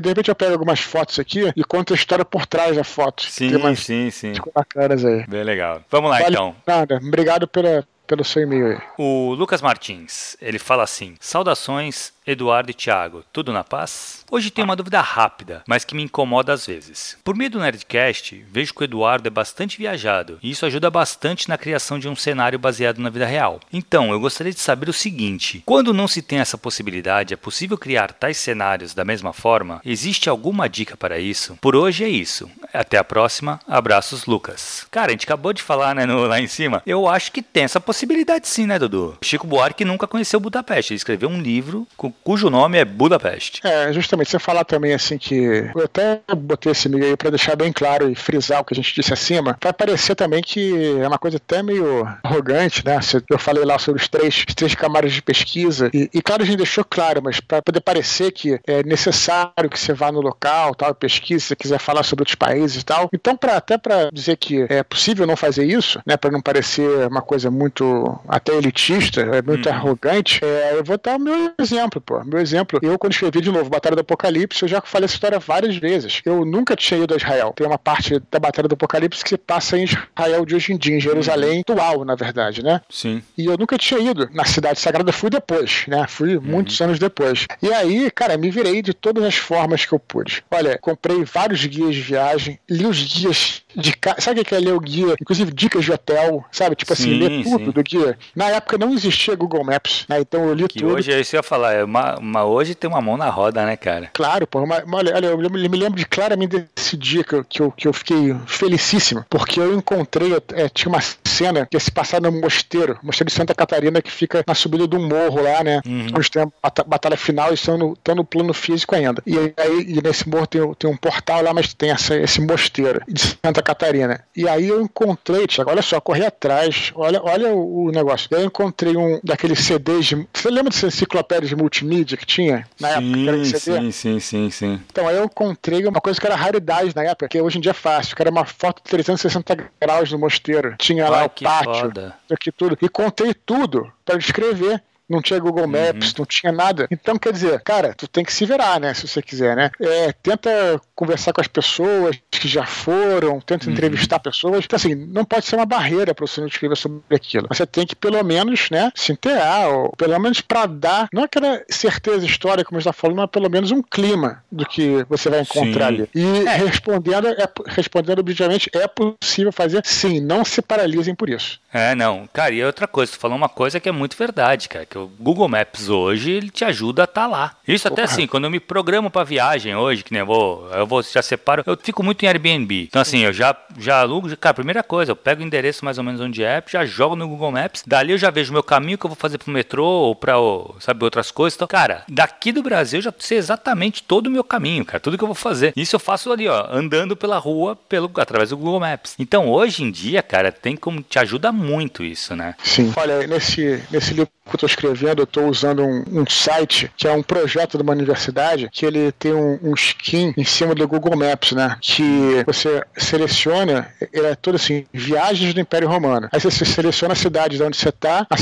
[0.01, 3.25] de repente eu pego algumas fotos aqui e conto a história por trás da foto.
[3.25, 4.33] Sim, sim, sim.
[4.55, 5.25] Bacanas aí.
[5.27, 5.83] Bem legal.
[5.91, 6.55] Vamos lá, vale então.
[6.67, 7.01] Nada.
[7.03, 8.79] Obrigado pela, pelo seu e-mail aí.
[8.97, 14.23] O Lucas Martins, ele fala assim: Saudações, Eduardo e Thiago, tudo na paz?
[14.31, 17.17] Hoje tem uma dúvida rápida, mas que me incomoda às vezes.
[17.25, 21.49] Por meio do Nerdcast, vejo que o Eduardo é bastante viajado, e isso ajuda bastante
[21.49, 23.61] na criação de um cenário baseado na vida real.
[23.73, 27.79] Então, eu gostaria de saber o seguinte: quando não se tem essa possibilidade, é possível
[27.79, 29.81] criar tais cenários da mesma forma?
[29.83, 31.57] Existe alguma dica para isso?
[31.63, 32.51] Por hoje é isso.
[32.75, 33.59] Até a próxima.
[33.67, 34.87] Abraços, Lucas.
[34.91, 36.83] Cara, a gente acabou de falar, né, no, lá em cima.
[36.85, 39.17] Eu acho que tem essa possibilidade sim, né, Dudu?
[39.23, 40.93] Chico Buarque nunca conheceu Budapeste.
[40.93, 43.61] Ele escreveu um livro com cujo nome é Budapeste.
[43.65, 45.71] É, justamente, você falar também assim que.
[45.75, 48.77] Eu até botei esse meio aí pra deixar bem claro e frisar o que a
[48.77, 49.57] gente disse acima.
[49.63, 52.99] Vai parecer também que é uma coisa até meio arrogante, né?
[53.31, 55.91] Eu falei lá sobre os três, os três camadas de pesquisa.
[55.93, 59.79] E, e claro, a gente deixou claro, mas para poder parecer que é necessário que
[59.79, 63.09] você vá no local, tal, pesquise, se você quiser falar sobre outros países e tal.
[63.13, 66.17] Então, pra, até para dizer que é possível não fazer isso, né?
[66.17, 69.73] Para não parecer uma coisa muito até elitista, é muito hum.
[69.73, 72.25] arrogante, é, eu vou dar o meu exemplo, pô.
[72.25, 75.39] Meu exemplo, eu quando escrevi de novo Batalha do Apocalipse, eu já falei essa história
[75.39, 76.23] várias vezes.
[76.25, 77.53] Eu nunca tinha ido a Israel.
[77.55, 80.79] Tem uma parte da Batalha do Apocalipse que se passa em Israel de hoje em
[80.79, 81.75] dia, em Jerusalém, uhum.
[81.75, 82.81] atual, na verdade, né?
[82.89, 83.23] Sim.
[83.37, 86.07] E eu nunca tinha ido na Cidade Sagrada, fui depois, né?
[86.09, 86.43] Fui uhum.
[86.43, 87.47] muitos anos depois.
[87.63, 90.43] E aí, cara, me virei de todas as formas que eu pude.
[90.51, 94.21] Olha, comprei vários guias de viagem, li os guias de casa.
[94.21, 95.15] Sabe o que é ler o guia?
[95.21, 96.75] Inclusive dicas de hotel, sabe?
[96.75, 97.71] Tipo assim, sim, ler tudo sim.
[97.71, 98.19] do guia.
[98.35, 100.21] Na época não existia Google Maps, né?
[100.21, 100.95] Então eu li que tudo.
[100.95, 103.31] Hoje é isso que eu ia falar, é uma, uma, hoje tem uma mão na
[103.31, 104.11] roda, né, cara?
[104.13, 104.61] Claro, pô.
[104.61, 107.89] Uma, olha, olha, eu me lembro de claramente desse dia que eu, que eu, que
[107.89, 112.31] eu fiquei felicíssimo, porque eu encontrei, é, tinha uma cena que ia se passar no
[112.31, 115.81] mosteiro, mosteiro de Santa Catarina, que fica na subida de um morro lá, né?
[115.87, 116.09] Uhum.
[116.17, 119.23] Onde tem a batalha final e estão no, estão no plano físico ainda.
[119.27, 123.03] E aí, e nesse morro tem, tem um portal lá, mas tem essa, esse mosteiro
[123.09, 124.21] de Santa Catarina.
[124.37, 128.29] E aí eu encontrei, Tiago, olha só, corri atrás, olha, olha o, o negócio.
[128.31, 130.29] Eu encontrei um daqueles CDs de.
[130.33, 133.31] Você lembra dessas enciclopédias de multimídia que tinha na sim, época?
[133.31, 133.59] Era CD?
[133.59, 134.81] Sim, sim, sim, sim.
[134.91, 137.71] Então aí eu encontrei uma coisa que era raridade na época, que hoje em dia
[137.71, 140.75] é fácil, que era uma foto de 360 graus do mosteiro.
[140.79, 142.15] Tinha Ai, lá o pátio, foda.
[142.31, 142.79] aqui tudo.
[142.81, 145.71] E contei tudo para descrever não tinha Google uhum.
[145.71, 146.15] Maps, uhum.
[146.19, 146.87] não tinha nada.
[146.91, 148.93] Então, quer dizer, cara, tu tem que se virar, né?
[148.95, 149.71] Se você quiser, né?
[149.81, 153.73] É, tenta conversar com as pessoas que já foram, tenta uhum.
[153.73, 154.65] entrevistar pessoas.
[154.65, 157.47] Então, assim, não pode ser uma barreira para você não escrever sobre aquilo.
[157.49, 161.63] Você tem que, pelo menos, né, se inteirar, ou pelo menos para dar, não aquela
[161.69, 165.31] certeza histórica, como a gente está falando, mas pelo menos um clima do que você
[165.31, 165.95] vai encontrar sim.
[165.95, 166.09] ali.
[166.15, 166.57] E é.
[166.57, 171.61] respondendo, é, respondendo objetivamente, é possível fazer sim, não se paralisem por isso.
[171.73, 172.29] É, não.
[172.33, 175.11] Cara, e outra coisa, tu falou uma coisa que é muito verdade, cara, que o
[175.19, 177.57] Google Maps hoje, ele te ajuda a estar tá lá.
[177.67, 180.87] Isso até assim, quando eu me programo para viagem hoje, que nem eu vou, eu
[180.87, 182.85] vou, já separo, eu fico muito em Airbnb.
[182.89, 186.05] Então assim, eu já, já alugo, cara, primeira coisa, eu pego o endereço mais ou
[186.05, 188.99] menos onde é, já jogo no Google Maps, dali eu já vejo o meu caminho
[188.99, 190.35] que eu vou fazer pro metrô ou pra,
[190.81, 191.57] sabe, outras coisas.
[191.57, 195.17] Então, cara, daqui do Brasil eu já sei exatamente todo o meu caminho, cara, tudo
[195.17, 195.73] que eu vou fazer.
[195.77, 199.15] Isso eu faço ali, ó, andando pela rua, pelo, através do Google Maps.
[199.19, 202.55] Então, hoje em dia, cara, tem como, te ajuda muito isso, né?
[202.63, 202.93] Sim.
[202.97, 207.07] Olha, nesse, nesse livro que eu estou escrevendo, eu estou usando um, um, site que
[207.07, 210.87] é um projeto de uma universidade que ele tem um, um skin em cima do
[210.87, 211.77] Google Maps, né?
[211.81, 216.29] Que você seleciona, ele é todo assim, viagens do Império Romano.
[216.33, 218.35] Aí você seleciona a cidade de onde você está, a,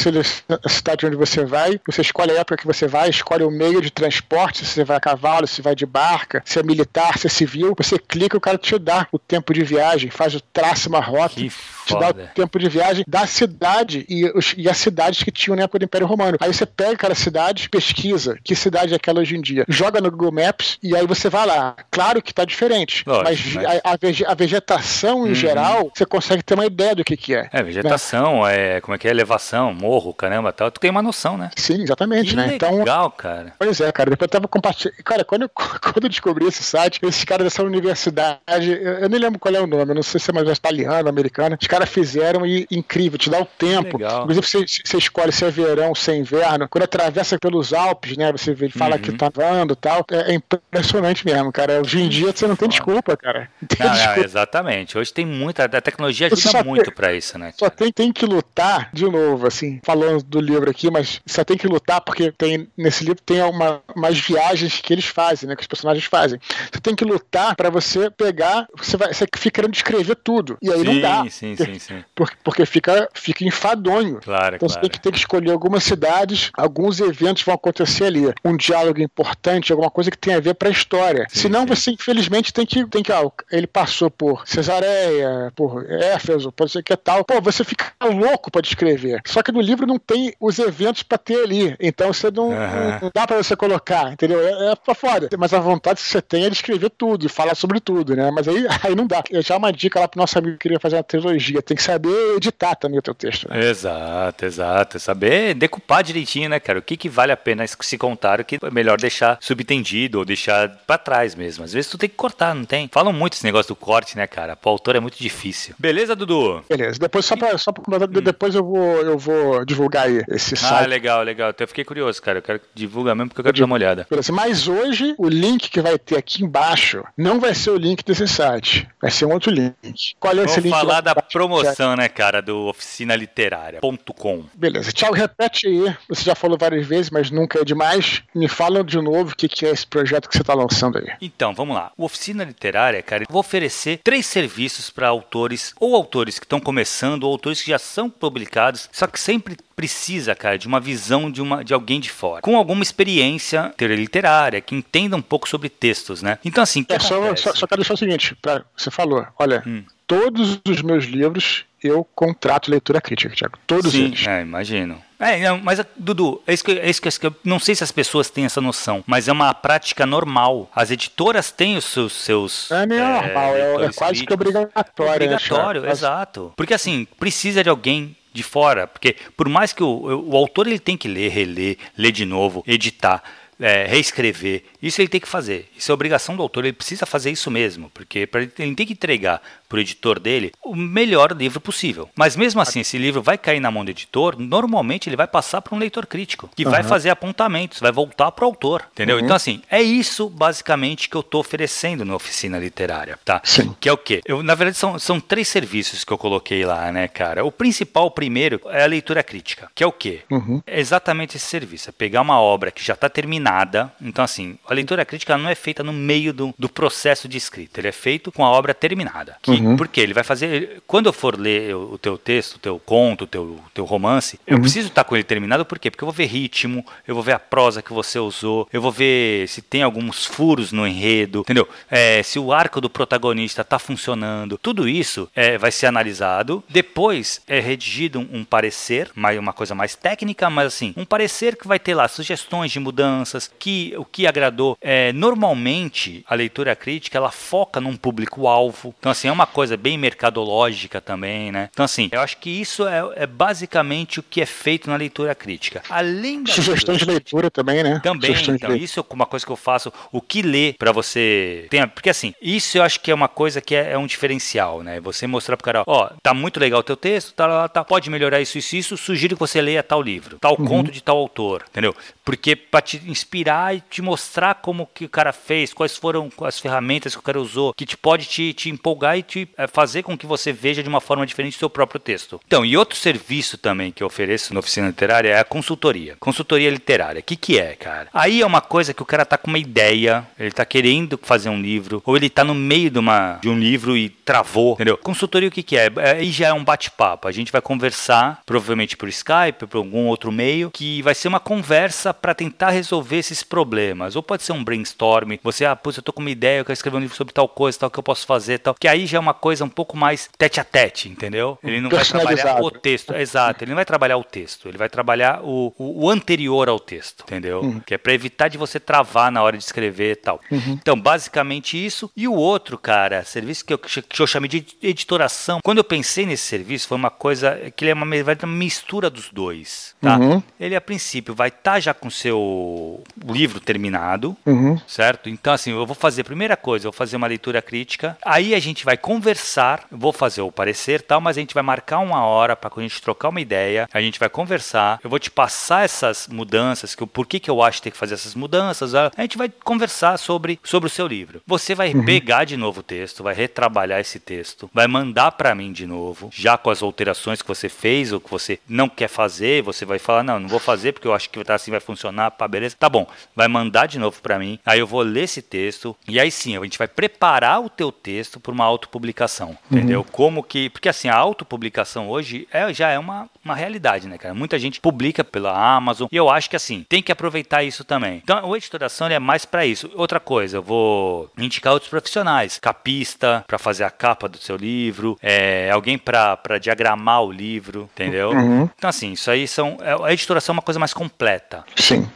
[0.65, 3.81] a cidade onde você vai, você escolhe a época que você vai, escolhe o meio
[3.81, 7.27] de transporte, se você vai a cavalo, se vai de barca, se é militar, se
[7.27, 7.75] é civil.
[7.77, 11.35] Você clica, o cara te dá o tempo de viagem, faz o traço, uma rota.
[11.35, 15.57] Te dá o tempo de viagem da cidade e, os, e as cidades que tinham
[15.57, 16.37] na época do Império Romano.
[16.41, 20.11] Aí você pega aquela cidade, pesquisa que cidade é aquela hoje em dia, joga no
[20.11, 21.77] Google Maps e aí você vai lá.
[21.91, 23.81] Claro que tá diferente, Lógico, mas.
[23.85, 25.35] A, a, vegetação em uhum.
[25.35, 27.49] geral, você consegue ter uma ideia do que que é.
[27.53, 28.77] É, vegetação, né?
[28.77, 30.71] é, como é que é, elevação, morro, caramba, tal.
[30.71, 31.51] Tu tem uma noção, né?
[31.57, 32.47] Sim, exatamente, que né?
[32.47, 33.53] Legal, então, legal, cara.
[33.59, 34.11] Pois é, cara.
[34.11, 34.97] Depois eu tava compartilhando.
[35.05, 39.21] Cara, quando eu, quando eu descobri esse site, esses caras dessa universidade, eu, eu nem
[39.21, 41.89] lembro qual é o nome, eu não sei se é mais italiano, americana, os caras
[41.89, 43.99] fizeram e incrível, te dá o tempo.
[44.01, 46.69] Inclusive, você, você escolhe se é verão, se é inverno.
[46.69, 48.31] Quando atravessa pelos Alpes, né?
[48.33, 49.03] Você vê, ele fala uhum.
[49.03, 50.05] que tá andando e tal.
[50.11, 51.81] É, é, impressionante mesmo, cara.
[51.81, 53.51] Hoje em dia você não tem desculpa, cara.
[53.61, 54.17] Não tem não.
[54.17, 54.99] Não, exatamente.
[54.99, 55.65] Hoje tem muita.
[55.65, 57.53] A tecnologia ajuda muito para isso, né?
[57.57, 61.57] Só tem, tem que lutar, de novo, assim, falando do livro aqui, mas só tem
[61.57, 65.57] que lutar porque tem nesse livro tem uma, umas viagens que eles fazem, né?
[65.57, 66.39] Que os personagens fazem.
[66.73, 68.67] Você tem que lutar para você pegar.
[68.77, 70.57] Você, vai, você fica querendo descrever tudo.
[70.63, 71.31] E aí sim, não dá.
[71.31, 72.05] Sim, sim, sim.
[72.15, 74.21] Porque, porque fica, fica enfadonho.
[74.23, 74.73] Claro, então claro.
[74.73, 78.33] você tem que ter que escolher algumas cidades, alguns eventos vão acontecer ali.
[78.45, 81.27] Um diálogo importante, alguma coisa que tem a ver para a história.
[81.29, 81.67] Sim, Senão sim.
[81.67, 82.87] você, infelizmente, tem que.
[82.87, 87.25] Tem que ah, ele passou por Cesareia, por Éfeso, pode ser que é tal.
[87.25, 89.21] Pô, você fica louco para descrever.
[89.27, 91.77] Só que no livro não tem os eventos para ter ali.
[91.81, 92.99] Então você não, uhum.
[93.03, 94.41] não dá para você colocar, entendeu?
[94.41, 95.29] É, é pra fora.
[95.39, 98.31] Mas a vontade que você tem é de escrever tudo e falar sobre tudo, né?
[98.31, 99.23] Mas aí, aí não dá.
[99.31, 101.63] Eu já uma dica lá pro nosso amigo que queria fazer uma trilogia.
[101.63, 103.49] Tem que saber editar também o teu texto.
[103.49, 103.69] Né?
[103.69, 104.99] Exato, exato.
[104.99, 106.79] Saber decupar direitinho, né, cara?
[106.79, 110.25] O que, que vale a pena se contar, o que é melhor deixar subentendido ou
[110.25, 111.65] deixar para trás mesmo.
[111.65, 112.89] Às vezes tu tem que cortar, não tem?
[112.93, 114.57] Falam muito esse negócio do corte, né, cara?
[114.57, 115.75] Pro autor é muito difícil.
[115.79, 116.65] Beleza, Dudu?
[116.69, 116.99] Beleza.
[116.99, 118.23] Depois, só pra, só pra hum.
[118.23, 120.85] depois eu vou, eu vou divulgar aí esse ah, site.
[120.85, 121.51] Ah, legal, legal.
[121.51, 122.39] Então eu fiquei curioso, cara.
[122.39, 124.07] Eu quero divulgar mesmo porque eu quero eu dar uma olhada.
[124.09, 124.33] Beleza.
[124.33, 128.27] Mas hoje, o link que vai ter aqui embaixo não vai ser o link desse
[128.27, 128.89] site.
[129.01, 130.15] Vai ser um outro link.
[130.19, 130.71] Qual é Vamos esse link?
[130.71, 134.45] Vamos falar da promoção, né, cara, do oficinaliterária.com.
[134.55, 134.93] Beleza.
[134.93, 135.97] Tchau, repete aí.
[136.09, 138.23] Você já falou várias vezes, mas nunca é demais.
[138.35, 141.09] Me fala de novo o que, que é esse projeto que você está lançando aí.
[141.21, 141.93] Então, vamos lá.
[141.97, 146.61] O Oficina Literária, cara, eu vou oferecer três serviços para autores, ou autores que estão
[146.61, 151.31] começando, ou autores que já são publicados, só que sempre precisa, cara, de uma visão
[151.31, 155.47] de, uma, de alguém de fora, com alguma experiência teoria literária, que entenda um pouco
[155.47, 156.39] sobre textos, né?
[156.43, 159.85] Então, assim, é, só, só, só, quero deixar o seguinte, pra, você falou, olha, hum.
[160.07, 163.59] todos os meus livros eu contrato leitura crítica, Tiago.
[163.67, 164.27] Todos Sim, eles.
[164.27, 165.01] É, imagino.
[165.19, 167.91] É, não, mas, Dudu, é isso, que, é isso que eu não sei se as
[167.91, 170.71] pessoas têm essa noção, mas é uma prática normal.
[170.75, 172.13] As editoras têm os seus.
[172.13, 174.85] seus é é, normal, é, é quase que obrigatório.
[174.99, 176.53] Obrigatório, né, exato.
[176.57, 180.79] Porque assim, precisa de alguém de fora, porque por mais que o, o autor ele
[180.79, 183.23] tem que ler, reler, ler de novo, editar
[183.59, 184.65] é, reescrever.
[184.83, 185.71] Isso ele tem que fazer.
[185.77, 186.65] Isso é obrigação do autor.
[186.65, 190.75] Ele precisa fazer isso mesmo, porque ele tem que entregar para o editor dele o
[190.75, 192.09] melhor livro possível.
[192.15, 194.37] Mas mesmo assim, esse livro vai cair na mão do editor.
[194.39, 196.71] Normalmente ele vai passar para um leitor crítico que uhum.
[196.71, 199.17] vai fazer apontamentos, vai voltar para o autor, entendeu?
[199.17, 199.25] Uhum.
[199.25, 203.41] Então assim, é isso basicamente que eu estou oferecendo na oficina literária, tá?
[203.45, 203.75] Sim.
[203.81, 204.21] Que é o quê?
[204.25, 207.45] Eu, na verdade são, são três serviços que eu coloquei lá, né, cara?
[207.45, 210.21] O principal, o primeiro, é a leitura crítica, que é o quê?
[210.31, 210.63] Uhum.
[210.67, 211.91] É exatamente esse serviço.
[211.91, 213.93] É pegar uma obra que já está terminada.
[214.01, 217.81] Então, assim, a leitura crítica não é feita no meio do, do processo de escrita,
[217.81, 219.37] ele é feito com a obra terminada.
[219.43, 219.77] Que, uhum.
[219.77, 220.83] Porque ele vai fazer.
[220.87, 224.57] Quando eu for ler o teu texto, o teu conto, o teu, teu romance, uhum.
[224.57, 225.91] eu preciso estar com ele terminado, por quê?
[225.91, 228.93] Porque eu vou ver ritmo, eu vou ver a prosa que você usou, eu vou
[228.93, 231.69] ver se tem alguns furos no enredo, entendeu?
[231.91, 234.59] É, se o arco do protagonista está funcionando.
[234.59, 236.63] Tudo isso é, vai ser analisado.
[236.69, 241.69] Depois é redigido um, um parecer, uma coisa mais técnica, mas assim, um parecer que
[241.69, 247.19] vai ter lá sugestões de mudanças que o que agradou é normalmente a leitura crítica
[247.19, 248.95] ela foca num público alvo.
[248.99, 251.69] Então assim é uma coisa bem mercadológica também, né?
[251.73, 255.35] Então assim eu acho que isso é, é basicamente o que é feito na leitura
[255.35, 255.83] crítica.
[255.89, 258.01] Além da sugestões de leitura também, né?
[258.03, 258.35] Também.
[258.49, 259.93] então isso é uma coisa que eu faço.
[260.13, 263.61] O que ler para você tem, porque assim isso eu acho que é uma coisa
[263.61, 265.01] que é, é um diferencial, né?
[265.01, 268.41] Você mostrar pro cara, ó, tá muito legal o teu texto, tá, tá, pode melhorar
[268.41, 268.97] isso, isso, isso.
[268.97, 270.67] Sugiro que você leia tal livro, tal uhum.
[270.67, 271.95] conto de tal autor, entendeu?
[272.27, 276.59] Porque para te inspirar e te mostrar como que o cara fez, quais foram as
[276.59, 280.03] ferramentas que o cara usou, que te pode te, te empolgar e te é, fazer
[280.03, 282.41] com que você veja de uma forma diferente o seu próprio texto.
[282.45, 286.17] Então, e outro serviço também que eu ofereço na oficina literária é a consultoria.
[286.19, 287.21] Consultoria literária.
[287.21, 288.09] O que, que é, cara?
[288.13, 291.49] Aí é uma coisa que o cara tá com uma ideia, ele tá querendo fazer
[291.49, 294.99] um livro, ou ele tá no meio de, uma, de um livro e travou, entendeu?
[294.99, 295.93] Consultoria o que, que é?
[295.99, 297.29] é aí já é um bate-papo.
[297.29, 301.39] A gente vai conversar, provavelmente por Skype, por algum outro meio, que vai ser uma
[301.39, 304.17] conversa para tentar resolver esses problemas.
[304.17, 306.75] Ou pode ser um brainstorm, você, ah, putz, eu tô com uma ideia, eu quero
[306.75, 308.75] escrever um livro sobre tal coisa, tal que eu posso fazer, tal.
[308.75, 311.59] Que aí já é uma coisa um pouco mais tete a tete, entendeu?
[311.63, 314.89] Ele não vai trabalhar o texto, exato, ele não vai trabalhar o texto, ele vai
[314.89, 317.61] trabalhar o, o, o anterior ao texto, entendeu?
[317.61, 317.81] Uhum.
[317.81, 320.41] Que é para evitar de você travar na hora de escrever e tal.
[320.51, 320.79] Uhum.
[320.81, 322.11] Então, basicamente isso.
[322.17, 326.27] E o outro, cara, serviço que eu, que eu chamei de editoração, quando eu pensei
[326.27, 330.19] nesse serviço, foi uma coisa que ele é uma, uma mistura dos dois, tá?
[330.19, 330.43] Uhum.
[330.59, 334.79] Ele, a princípio, vai estar tá já com seu livro terminado, uhum.
[334.87, 335.29] certo?
[335.29, 338.55] Então, assim, eu vou fazer a primeira coisa, eu vou fazer uma leitura crítica, aí
[338.55, 342.25] a gente vai conversar, vou fazer o parecer tal, mas a gente vai marcar uma
[342.25, 345.85] hora para a gente trocar uma ideia, a gente vai conversar, eu vou te passar
[345.85, 349.11] essas mudanças, que, por que, que eu acho que tem que fazer essas mudanças, a
[349.19, 351.43] gente vai conversar sobre, sobre o seu livro.
[351.47, 352.05] Você vai uhum.
[352.05, 356.31] pegar de novo o texto, vai retrabalhar esse texto, vai mandar para mim de novo,
[356.33, 359.99] já com as alterações que você fez ou que você não quer fazer, você vai
[359.99, 361.96] falar, não, não vou fazer porque eu acho que tá assim vai funcionar,
[362.37, 362.77] pá, beleza?
[362.79, 366.21] Tá bom, vai mandar de novo para mim, aí eu vou ler esse texto e
[366.21, 369.79] aí sim, a gente vai preparar o teu texto para uma autopublicação, uhum.
[369.79, 370.05] entendeu?
[370.05, 374.35] Como que, porque assim, a autopublicação hoje é, já é uma, uma realidade, né, cara?
[374.35, 378.21] Muita gente publica pela Amazon e eu acho que assim, tem que aproveitar isso também.
[378.23, 379.91] Então, a editoração é mais para isso.
[379.95, 385.17] Outra coisa, eu vou indicar outros profissionais, capista para fazer a capa do seu livro,
[385.23, 388.31] é, alguém para diagramar o livro, entendeu?
[388.31, 388.69] Uhum.
[388.77, 391.65] Então assim, isso aí são é, a editoração é uma coisa mais completa.
[391.87, 392.09] Sim.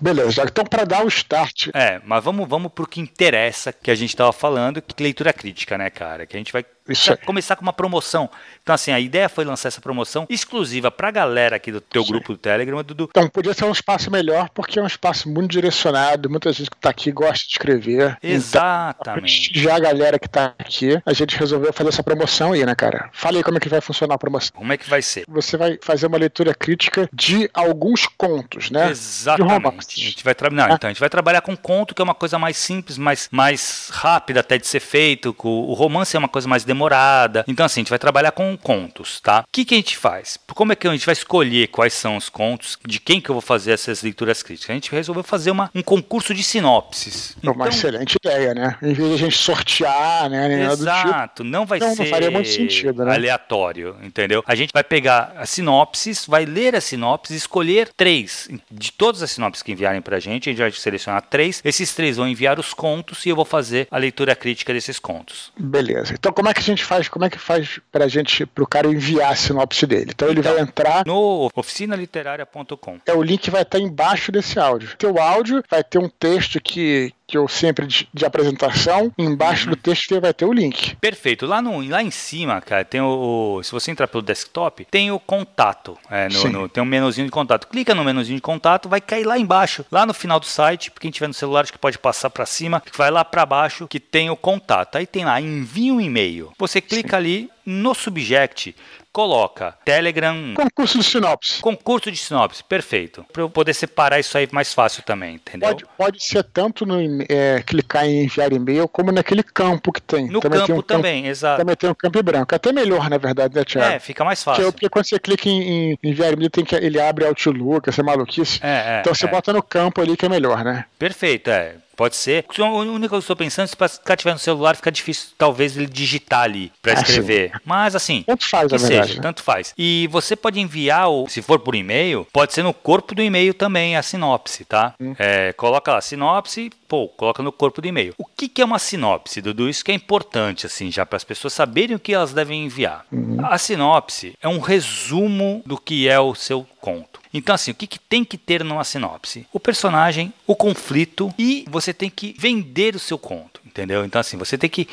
[0.00, 1.68] Beleza, então para dar o start.
[1.74, 5.76] É, mas vamos, vamos pro que interessa que a gente tava falando, que leitura crítica,
[5.76, 6.26] né, cara?
[6.26, 7.18] Que a gente vai Isso aí.
[7.18, 8.28] começar com uma promoção.
[8.62, 12.12] Então, assim, a ideia foi lançar essa promoção exclusiva pra galera aqui do teu Sim.
[12.12, 13.08] grupo do Telegram, Dudu.
[13.10, 16.28] Então podia ser um espaço melhor, porque é um espaço muito direcionado.
[16.30, 18.16] Muita gente que tá aqui gosta de escrever.
[18.22, 19.20] Então, Exatamente.
[19.20, 23.10] prestigiar a galera que tá aqui, a gente resolveu fazer essa promoção aí, né, cara?
[23.12, 24.52] Fala aí como é que vai funcionar a promoção.
[24.56, 25.24] Como é que vai ser?
[25.28, 28.90] Você vai fazer uma leitura crítica de alguns contos, né?
[28.90, 29.50] Exatamente.
[29.98, 30.50] A gente vai tra...
[30.50, 30.72] Não, Ah.
[30.72, 33.88] então, a gente vai trabalhar com conto, que é uma coisa mais simples, mais, mais
[33.92, 35.34] rápida até de ser feito.
[35.42, 37.44] O romance é uma coisa mais demorada.
[37.48, 39.40] Então, assim, a gente vai trabalhar com contos, tá?
[39.40, 40.38] O que, que a gente faz?
[40.54, 43.34] Como é que a gente vai escolher quais são os contos, de quem que eu
[43.34, 44.70] vou fazer essas leituras críticas?
[44.70, 47.36] A gente resolveu fazer uma, um concurso de sinopses.
[47.42, 48.76] É uma excelente ideia, né?
[48.82, 50.48] Em vez de a gente sortear, né?
[50.48, 50.72] Nem tipo.
[50.82, 53.14] Exato, não vai Não, não ser faria muito sentido, né?
[53.14, 54.42] aleatório, entendeu?
[54.46, 58.48] A gente vai pegar as sinopses, vai ler as sinopses, escolher três.
[58.70, 61.62] De todas as sinopses que enviarem pra gente, a gente vai selecionar três.
[61.64, 65.50] Esses três vão enviar os contos e eu vou fazer a leitura crítica desses contos.
[65.58, 66.12] Beleza.
[66.12, 67.08] Então como é que a gente faz?
[67.08, 70.10] Como é que faz pra gente, pro cara enviar a sinopse dele?
[70.14, 70.52] Então ele Então.
[70.52, 71.02] vai entrar.
[71.06, 72.98] No oficinaliteraria.com.
[73.06, 74.94] É, o link vai estar embaixo desse áudio.
[74.98, 79.12] Teu áudio vai ter um texto que, que eu sempre de, de apresentação.
[79.18, 79.70] Embaixo Uhum.
[79.70, 80.96] do texto vai ter o link.
[80.96, 81.46] Perfeito.
[81.46, 83.56] Lá, no, lá em cima, cara, tem o.
[83.58, 85.96] o- Se você entrar pelo desktop, tem o contato.
[86.10, 86.48] É, no- Sim.
[86.48, 87.66] no- tem um menuzinho de contato.
[87.68, 90.90] Clica no menuzinho de contato, vai cair lá embaixo, lá no final do site.
[90.98, 92.82] Quem tiver no celular, acho que pode passar para cima.
[92.96, 94.96] Vai lá para baixo que tem o contato.
[94.96, 96.52] Aí tem lá, envia um e-mail.
[96.58, 98.74] Você clica ali no subject,
[99.12, 100.54] coloca Telegram.
[100.54, 101.60] Concurso de sinopse.
[101.60, 103.24] Concurso de sinopse, perfeito.
[103.32, 105.68] Para eu poder separar isso aí mais fácil também, entendeu?
[105.68, 106.96] Pode, pode ser tanto no
[107.28, 110.28] é, clicar em enviar e-mail, como naquele campo que tem.
[110.28, 111.58] no tem campo um também, exato.
[111.58, 112.54] Também tem um campo branco.
[112.54, 113.94] É até melhor, na verdade, né, Thiago?
[113.94, 114.72] É, fica mais Porque, fácil.
[114.72, 118.60] porque quando você clica em, em enviar e-mail, tem que, ele abre Outlook, essa maluquice.
[118.62, 119.28] É, é, então você é.
[119.28, 120.84] bota no campo ali que é melhor, né?
[120.98, 121.76] Perfeito, é.
[122.00, 122.46] Pode ser.
[122.58, 124.90] A única coisa que eu estou pensando é se o cara tiver no celular, fica
[124.90, 127.52] difícil talvez ele digitar ali para Ah, escrever.
[127.62, 129.06] Mas assim, Tanto faz, que na verdade.
[129.08, 129.22] seja, né?
[129.22, 129.74] tanto faz.
[129.76, 133.52] E você pode enviar, o- se for por e-mail, pode ser no corpo do e-mail
[133.52, 134.94] também a sinopse, tá?
[134.98, 135.14] Hum.
[135.18, 138.14] É, coloca lá sinopse, pô, coloca no corpo do e-mail.
[138.16, 139.68] O que, que é uma sinopse, Dudu?
[139.68, 143.04] Isso que é importante, assim, já para as pessoas saberem o que elas devem enviar.
[143.12, 143.44] Uhum.
[143.44, 147.19] A sinopse é um resumo do que é o seu conto.
[147.32, 149.46] Então, assim, o que, que tem que ter numa sinopse?
[149.52, 154.04] O personagem, o conflito e você tem que vender o seu conto, entendeu?
[154.04, 154.88] Então, assim, você tem que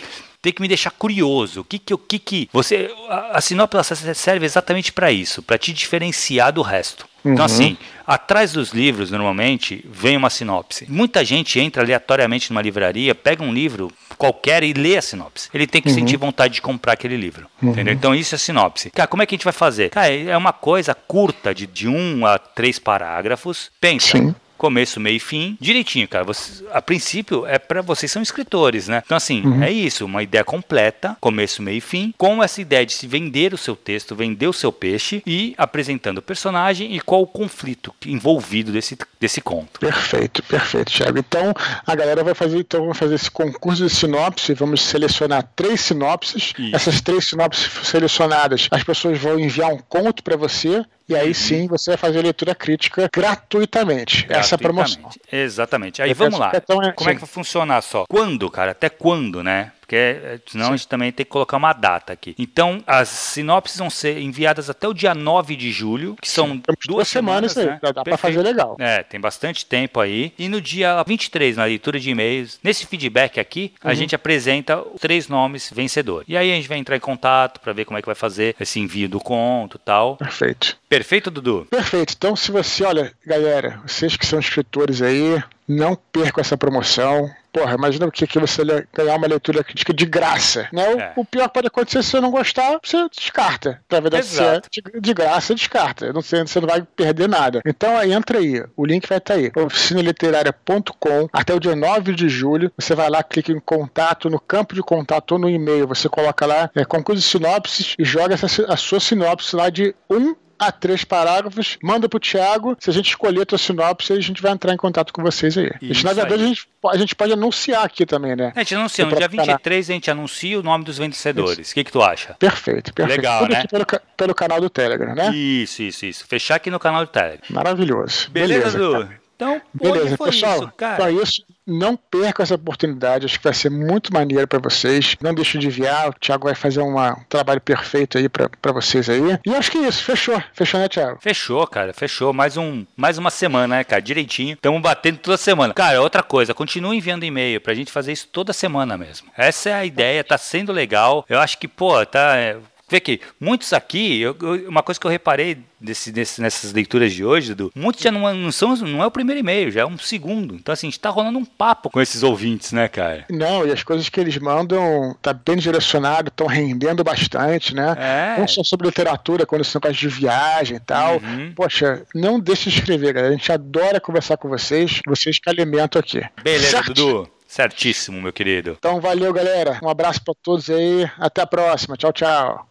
[0.48, 1.62] tem que me deixar curioso.
[1.62, 5.58] O que que o que que você a, a sinopse serve exatamente para isso, para
[5.58, 7.06] te diferenciar do resto.
[7.26, 7.44] Então, Uhum.
[7.44, 10.86] assim, atrás dos livros, normalmente, vem uma sinopse.
[10.88, 15.50] Muita gente entra aleatoriamente numa livraria, pega um livro qualquer e lê a sinopse.
[15.54, 17.48] Ele tem que sentir vontade de comprar aquele livro.
[17.62, 17.94] Entendeu?
[17.94, 18.90] Então, isso é sinopse.
[18.92, 19.90] Cara, como é que a gente vai fazer?
[19.90, 23.70] Cara, é uma coisa curta, de, de um a três parágrafos.
[23.82, 24.18] Pensa.
[24.18, 24.34] Sim.
[24.58, 26.24] Começo, meio e fim, direitinho, cara.
[26.24, 29.02] Você, a princípio é para vocês são escritores, né?
[29.06, 32.94] Então assim, é isso, uma ideia completa, começo, meio e fim, com essa ideia de
[32.94, 37.22] se vender o seu texto, vender o seu peixe e apresentando o personagem e qual
[37.22, 39.80] o conflito envolvido desse, desse conto.
[39.80, 41.20] Perfeito, perfeito, Thiago.
[41.20, 41.54] Então
[41.86, 44.54] a galera vai fazer, então, vai fazer esse concurso de sinopse.
[44.54, 46.54] Vamos selecionar três sinopses.
[46.58, 46.76] Isso.
[46.76, 50.84] Essas três sinopses selecionadas, as pessoas vão enviar um conto para você.
[51.10, 51.20] E Uhum.
[51.22, 54.26] aí sim você vai fazer a leitura crítica gratuitamente.
[54.30, 55.02] Essa é a promoção.
[55.02, 55.36] Gratuitamente.
[55.36, 56.02] Exatamente.
[56.02, 56.52] Aí Eu vamos lá.
[56.52, 58.06] que é- Como é que vai funcionar só?
[58.10, 58.72] Quando, cara?
[58.72, 59.72] Até quando, né?
[59.88, 62.36] Porque é, senão a gente também tem que colocar uma data aqui.
[62.38, 66.82] Então, as sinopses vão ser enviadas até o dia 9 de julho, que são Temos
[66.86, 67.66] duas semanas, aí.
[67.68, 67.80] né?
[67.82, 68.36] Dá, dá pra Perfeito.
[68.36, 68.76] fazer legal.
[68.80, 70.34] É, tem bastante tempo aí.
[70.38, 73.90] E no dia 23, na leitura de e-mails, nesse feedback aqui, Uhum.
[73.92, 76.28] a gente apresenta os três nomes vencedores.
[76.28, 78.56] E aí a gente vai entrar em contato para ver como é que vai fazer
[78.60, 80.18] esse envio do conto e tal.
[80.18, 80.78] Perfeito.
[80.90, 81.66] Perfeito, Dudu?
[81.72, 82.14] Perfeito.
[82.18, 87.30] Então, se você, olha, galera, vocês que são escritores aí, não percam essa promoção.
[87.58, 88.62] Porra, imagina o que você
[88.94, 90.88] ganhar uma leitura crítica de graça, né?
[90.94, 91.14] O, É.
[91.16, 93.82] o pior que pode acontecer se você não gostar, você descarta.
[93.92, 94.70] Na verdade, se é Exato.
[94.72, 96.14] de, de graça, descarta.
[96.14, 97.62] Não sei, você não vai perder nada.
[97.66, 98.64] Então, aí, entra aí.
[98.76, 99.52] O link vai estar aí.
[99.56, 102.72] oficinaliteraria.com até o dia 9 de julho.
[102.78, 105.88] Você vai lá, clica em contato, no campo de contato ou no e-mail.
[105.88, 109.96] Você coloca lá é, concurso de sinopses e joga essa, a sua sinopse lá de
[110.10, 112.76] um a três parágrafos, manda pro Thiago.
[112.80, 115.58] Se a gente escolher a tua sinopse, a gente vai entrar em contato com vocês
[115.58, 115.72] aí.
[115.82, 118.52] Isso, na verdade, a gente, a gente pode anunciar aqui também, né?
[118.56, 119.56] A gente anuncia, no dia próprio canal.
[119.58, 121.72] 23 a gente anuncia o nome dos vencedores.
[121.72, 122.36] O que, que tu acha?
[122.40, 123.18] Perfeito, perfeito.
[123.18, 123.60] Legal, Tudo né?
[123.60, 123.86] aqui pelo,
[124.16, 125.36] pelo canal do Telegram, né?
[125.36, 126.26] Isso, isso, isso.
[126.28, 127.46] Fechar aqui no canal do Telegram.
[127.50, 128.30] Maravilhoso.
[128.32, 129.04] Beleza, cara.
[129.04, 129.10] Dudu?
[129.36, 130.56] Então, Beleza, foi pessoal.
[130.56, 130.94] isso, cara.
[130.96, 131.44] Então é isso.
[131.68, 135.18] Não perca essa oportunidade, acho que vai ser muito maneiro para vocês.
[135.22, 139.10] Não deixe de enviar, o Thiago vai fazer uma, um trabalho perfeito aí para vocês
[139.10, 139.38] aí.
[139.46, 140.42] E acho que é isso, fechou.
[140.54, 141.20] Fechou, né, Thiago?
[141.22, 142.32] Fechou, cara, fechou.
[142.32, 144.02] Mais, um, mais uma semana, né, cara?
[144.02, 144.54] Direitinho.
[144.54, 145.74] Estamos batendo toda semana.
[145.74, 149.28] Cara, outra coisa, continue enviando e-mail pra gente fazer isso toda semana mesmo.
[149.36, 151.26] Essa é a ideia, tá sendo legal.
[151.28, 152.38] Eu acho que, pô, tá.
[152.38, 152.58] É,
[152.90, 157.12] Vê que muitos aqui, eu, eu, uma coisa que eu reparei desse, desse, nessas leituras
[157.12, 159.86] de hoje, Dudu, muitos já não, não, são, não é o primeiro e-mail, já é
[159.86, 160.56] um segundo.
[160.56, 163.26] Então, assim, a gente tá rolando um papo com esses ouvintes, né, cara?
[163.30, 167.96] Não, e as coisas que eles mandam tá bem direcionado, estão rendendo bastante, né?
[167.98, 168.40] É.
[168.40, 171.16] Não só sobre literatura, quando são casos de viagem e tal.
[171.18, 171.52] Uhum.
[171.54, 173.34] Poxa, não deixe de escrever, galera.
[173.34, 176.22] A gente adora conversar com vocês, vocês que alimentam aqui.
[176.42, 176.94] Beleza, certo?
[176.94, 177.30] Dudu.
[177.48, 178.76] Certíssimo, meu querido.
[178.78, 179.80] Então valeu, galera.
[179.82, 181.10] Um abraço para todos aí.
[181.18, 181.96] Até a próxima.
[181.96, 182.66] Tchau, tchau.